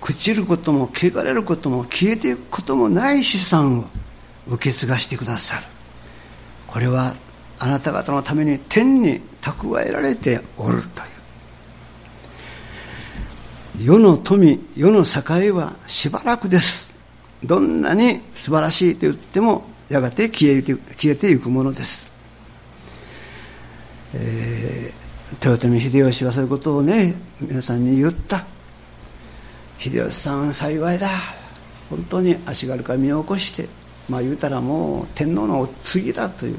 [0.00, 3.84] 朽ちることも汚れることも消えていくこともない資産を
[4.48, 5.66] 受け継がしてくださる。
[6.66, 7.14] これは
[7.60, 11.18] あなた方のために天に蓄えられておるという。
[13.84, 16.96] 世の富世の栄はしばらくです。
[17.44, 22.12] どんなに素晴らしいと言ってもやがて消えて消えていくものです、
[24.12, 28.44] えー、豊臣秀吉はそういうことをね皆さんに言った。
[29.78, 31.08] 秀吉さん幸いだ。
[31.88, 33.68] 本当に足軽から身を起こして
[34.08, 36.58] まあ言うたらもう天皇のお次だという。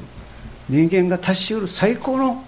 [0.70, 2.44] 人間が達しうる最高の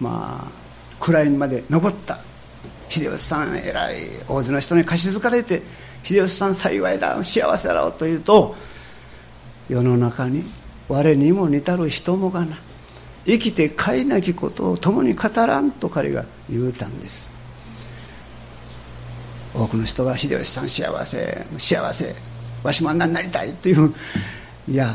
[0.00, 0.50] まあ
[0.98, 2.18] 位にまで上った。
[2.88, 3.96] 秀吉さん偉い
[4.26, 5.62] 大勢の人に貸し付かれて
[6.02, 8.56] 秀吉さん幸いだ幸せだろうというと
[9.68, 10.42] 世の中に
[10.88, 12.58] 我にも似たる人もがな
[13.24, 17.30] 生きていなきことを共に語らんと彼が言うたんです。
[19.54, 22.14] 多くの人が秀吉さん幸せ幸せ
[22.64, 23.94] わしもあんなになりたいという
[24.68, 24.86] いや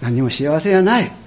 [0.00, 1.23] 何も幸せやない。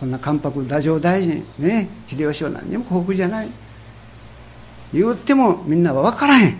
[0.00, 3.48] こんな関白太政大臣ね秀吉は何にも幸福じゃない。
[4.92, 6.56] 言ってもみんなは分からへん。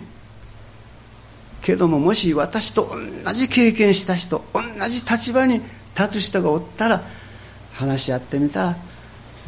[1.62, 2.89] けどももし私と
[3.24, 5.61] 同じ経験した人同じ立場に
[5.99, 7.03] 立つ人がおったら
[7.74, 8.76] 話し合ってみたら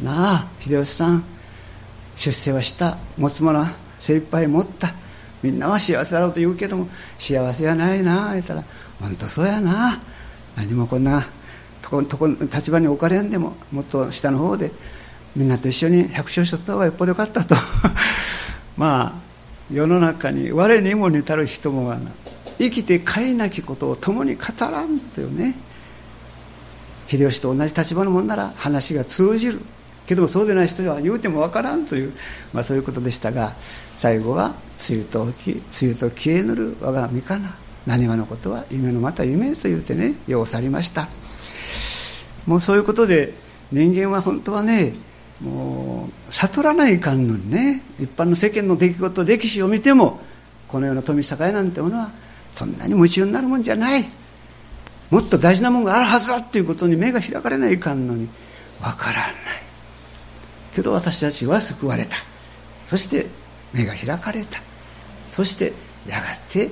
[0.01, 1.23] なあ秀吉さん
[2.15, 4.93] 出世はした持つものは精一杯持った。
[5.43, 6.87] みんなは幸せだろうと言うけども
[7.17, 8.63] 幸せやないなあ言ったら
[8.99, 9.99] 本当そうやな。
[10.55, 11.25] 何もこんな
[11.81, 14.71] とことこ立場に置かれんでももっと下の方で
[15.35, 17.55] みんなと一緒に百姓しとった方がよっぽどよかったと。
[18.77, 19.31] まあ
[19.71, 22.11] 世の中に我にも似たる人もがな
[22.57, 25.55] 生きていなきことを共に語らんというね。
[27.07, 29.61] 秀吉と同じ立場のもんなら話が通じる。
[30.05, 32.11] けどもそうでない人は言うてもわからんという、
[32.53, 33.53] まあ、そういうことでしたが
[33.95, 34.55] 最後は
[34.89, 37.55] 「梅雨とき梅雨と消えぬる我が身かな。
[37.87, 41.07] 何話のことは夢のまた夢」と言うてね世を去りました。
[42.45, 43.33] もうそういうことで
[43.71, 44.93] 人間は本当はね
[45.41, 50.19] もう悟らないかんのにね一般の世間の出来事歴史を見ても
[50.67, 52.11] このような富栄なんてものは
[52.53, 54.05] そんなに夢中になるもんじゃない。
[55.09, 58.29] もっと大事なもんがあるはずだっていうことに目が開かれないかんのに
[58.81, 59.33] わからない。
[60.73, 62.15] けど私たちは救われた。
[62.85, 63.25] そして
[63.73, 64.61] 目が開かれた。
[65.27, 65.73] そして
[66.07, 66.69] やがて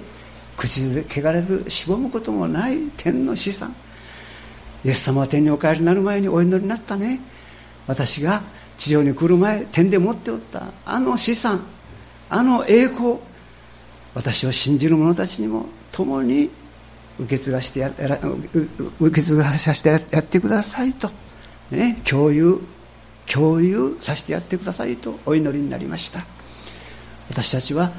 [0.55, 3.75] 口で汚れずしぼむこともない天の資産。
[4.85, 7.19] イエス様は天にお帰りになる前にお祈りになったね。
[7.87, 8.41] 私が
[8.77, 10.71] 地上に来る前天で持っておった。
[10.85, 11.61] あの資産
[12.29, 13.17] あの栄光
[14.13, 16.49] 私を信じる者たちにも共に
[17.19, 17.91] 受け継がしてや
[18.99, 21.09] 受け継がさせてやってくださいと、
[21.71, 22.61] ね、共有
[23.25, 26.25] 共有させてやってくださいとお祈りになりました。
[27.29, 27.91] 私たちは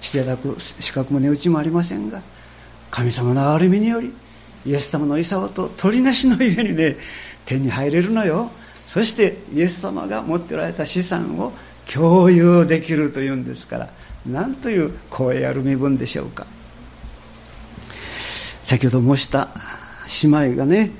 [0.00, 2.22] していただく資格も値打ちもありませんが
[2.90, 4.14] 神様の憐れみにより
[4.66, 6.96] イエス様の勲と取りなしのゆえにね
[7.46, 8.50] 手に入れるのよ
[8.84, 11.52] そしてイエス様が持っておられた資産を
[11.92, 13.88] 共有できるというんですから
[14.26, 16.46] なんという光栄ある身分でしょうか
[18.62, 19.48] 先ほど申した
[20.22, 20.90] 姉妹がね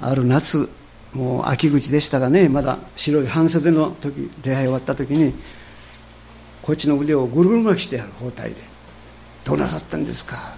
[0.00, 0.68] ある夏
[1.12, 5.34] もう秋口でしたがねまだ白い半袖の時礼拝終わった時に
[6.62, 8.54] こっちの腕をぐるぐる巻きしてやる包帯で
[9.44, 10.53] 「どうなさったんですか?」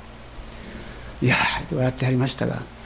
[1.23, 1.35] いや
[1.73, 2.77] 笑ってやりましたが。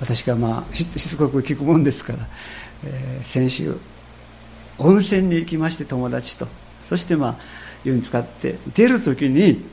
[0.00, 2.18] 私がまあしつこく聞くもんですから、
[2.84, 3.76] えー、先週
[4.78, 6.46] 温泉に行きまして友達と。
[6.82, 7.36] そしてまあ
[7.84, 9.64] 湯に使って出る時に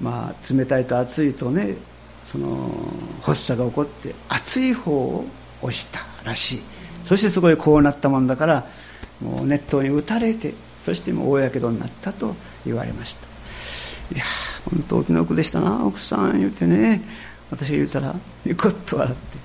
[0.00, 1.76] まあ冷たいと熱いとね
[2.24, 2.70] その
[3.22, 5.24] 発作が起こって熱い方を
[5.62, 6.62] 押したらしい。
[7.04, 8.66] そしてそこでこうなったもんだから
[9.20, 12.34] もう熱湯に打たれてそしてもう大やけどになったと
[12.66, 13.27] 言われました。
[14.14, 14.24] いや
[14.70, 17.02] 本当お気の毒でしたな奥さん言うてね。
[17.50, 19.38] 私が言うたらニコッと笑って。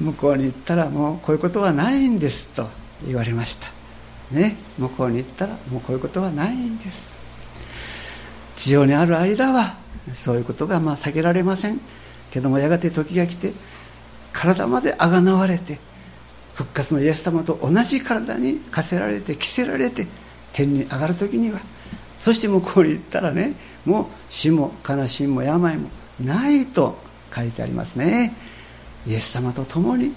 [0.00, 2.68] 向こうに行ったらもうこういうことはないんですと
[3.06, 3.68] 言われました。
[4.32, 4.56] ね。
[4.78, 7.14] 向こうに行ったらもうこういうことはないんです。
[8.56, 9.76] 地上にある間は
[10.12, 11.80] そういうことがまあ避けられません。
[12.30, 13.52] けどもやがて時が来て
[14.32, 15.78] 体まであがなわれて
[16.54, 20.08] 復活のイエス様と同じ体に課せられて着せられて
[20.52, 21.60] 天に上がる時には
[22.18, 23.54] そして向こうに行ったらね
[23.84, 25.90] もう死も悲しみも病も
[26.20, 26.96] ないと
[27.34, 28.34] 書いてありますね。
[29.06, 30.12] イエス様と共に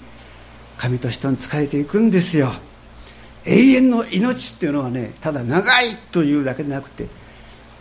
[0.78, 2.50] 神と人に仕えていくんですよ。
[3.44, 7.08] 永遠の命っていうのはねただ長いというだけでなくて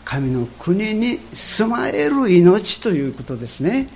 [0.05, 3.87] 神の国に住まえる命ということですね。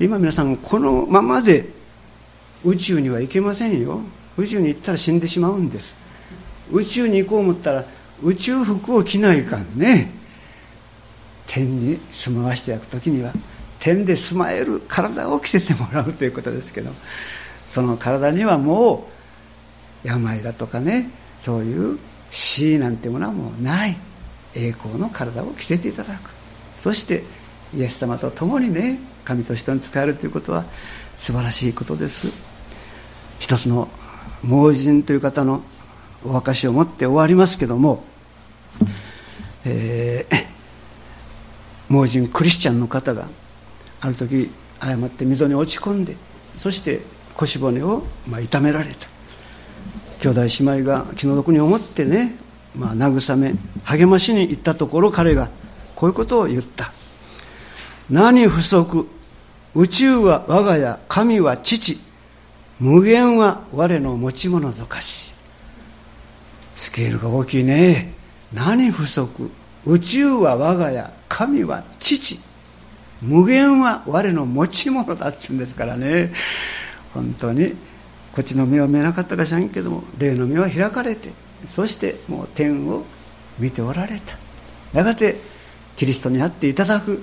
[0.00, 1.68] 今皆さんこのままで
[2.64, 4.00] 宇宙には行けませんよ。
[4.36, 5.96] 宇宙に行ったら死んでしまうんです。
[6.72, 7.84] 宇宙に行こう思ったら
[8.22, 10.10] 宇宙服を着ないかんね。
[11.46, 13.32] 天に住まわしていく時には
[13.80, 16.92] 天で住まえる体を着せてもらうということですけど
[17.66, 19.08] その体にはも
[20.04, 21.10] う病だとかね
[21.40, 21.98] そういう
[22.30, 23.96] 死なんてものはもうない。
[24.54, 26.32] 栄光の体を着せていただく。
[26.76, 27.22] そして
[27.74, 30.64] イエス様と共にね神と人に仕えるということは
[31.16, 32.28] 素晴らしいことです。
[33.38, 33.88] 一つの
[34.42, 35.62] 盲人という方の
[36.24, 38.04] お証を持って終わりますけども、
[39.64, 40.46] えー、
[41.88, 43.28] 盲人クリスチャンの方が
[44.00, 44.50] ある時
[44.80, 46.16] 誤って溝に落ち込んで
[46.56, 47.00] そして
[47.34, 49.08] 腰骨をまあ痛められた。
[50.20, 52.36] 兄弟姉妹が気の毒に思ってね、
[52.76, 53.54] まあ、慰め
[53.84, 55.48] 励ましに行ったところ彼が
[55.96, 56.92] こういうことを言った。
[58.10, 59.08] 何不足
[59.74, 61.98] 宇宙は我が家神は父
[62.80, 65.34] 無限は我の持ち物ぞかし。
[66.74, 68.19] スケールが大きいね。
[68.52, 69.50] 何不足？
[69.86, 72.38] 宇宙は我が家神は父。
[73.22, 76.32] 無限は我の持ち物だっちゅうんですからね。
[77.14, 77.74] 本当に
[78.32, 81.30] こっちの目は見えなかったかしらんけども霊の目は開かれて
[81.66, 83.04] そしてもう天を
[83.58, 84.36] 見ておられた。
[84.96, 85.36] やがて
[85.96, 87.22] キリストに会っていただく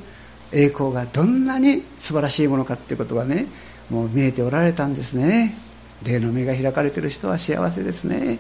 [0.51, 3.47] 栄光がどんなに素晴らしいものかっていうことがね
[3.89, 5.55] もう見えておられたんですね。
[6.03, 8.37] 霊の目が開かれてる人は幸せですね。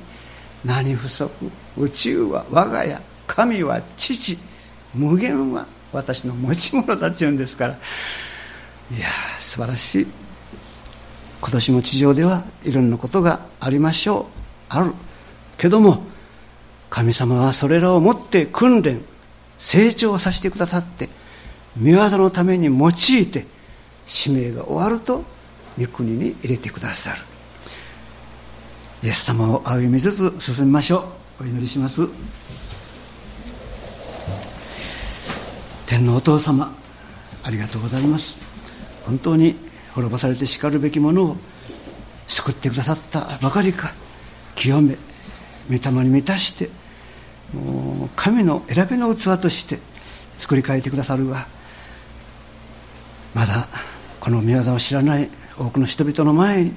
[0.67, 1.29] 何不足？
[1.77, 2.99] 宇宙は我が家。
[3.25, 4.37] 神は父。
[4.93, 7.73] 無限は私の持ち物だっちゅうんですから。
[7.73, 9.07] いや
[9.39, 10.07] 素晴らしい。
[11.39, 14.25] 今年も地上ではいろんなことがありましょう。
[14.69, 14.93] ある
[15.57, 16.03] けども
[16.89, 19.01] 神様はそれらをもって訓練
[19.57, 21.07] 成長させてくださって
[21.81, 22.91] 御業のために用い
[23.27, 23.45] て
[24.05, 25.23] 使命が終わると
[25.79, 27.21] 御国に入れてくださる。
[29.03, 31.43] イエス様を歩みつつ進みましょう。
[31.43, 32.07] お祈りします。
[35.85, 36.73] 天皇お父様
[37.43, 38.39] ありがとうございます。
[39.05, 39.55] 本当に
[39.93, 41.37] 滅ぼされてしかるべきものを
[42.27, 43.93] 救ってくださったばかりか
[44.55, 44.95] 清め
[45.69, 46.69] 御霊に満たして
[47.53, 49.79] もう神の選びの器として
[50.37, 51.47] 作り変えてくださるが
[53.33, 53.67] まだ
[54.19, 56.73] この御業を知らない多くの人々の前に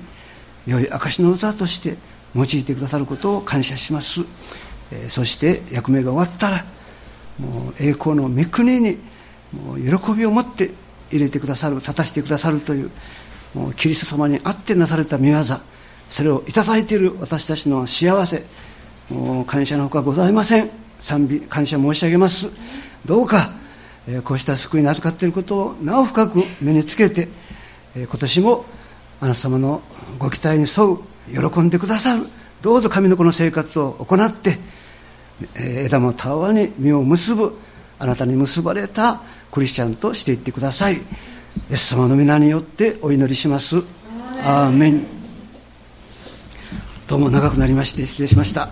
[0.70, 1.96] 良い証の器として
[2.34, 4.24] 用いてくださることを感謝します、
[4.92, 6.64] えそして役目が終わったら
[7.38, 8.98] もう栄光の御国に
[9.52, 10.70] もう喜びを持って
[11.10, 12.90] 入れてくださる立たせてくださるという
[13.54, 15.42] もうキリスト様にあってなされた御業
[16.08, 18.44] それをいただいている私たちの幸せ
[19.10, 20.70] もう感謝のほかございません。
[21.00, 22.48] 賛美感謝申し上げます。
[23.04, 23.50] どうか
[24.06, 27.28] えこうした救いに預かっていることをなお深く目につけて
[27.96, 28.64] え今年も
[29.20, 29.82] あなた様の
[30.20, 32.26] ご期待に沿う喜んでくださる
[32.60, 34.58] どうぞ神の子の生活を行って
[35.56, 37.56] 枝もたわに実を結ぶ
[37.98, 40.94] あなたに結ばれたクリスチャンとしていってください。
[40.94, 40.98] イ
[41.70, 43.78] エス様の皆によってお祈りします。
[44.44, 45.20] アーメン。
[47.10, 48.68] どうも長くなりまして失礼しました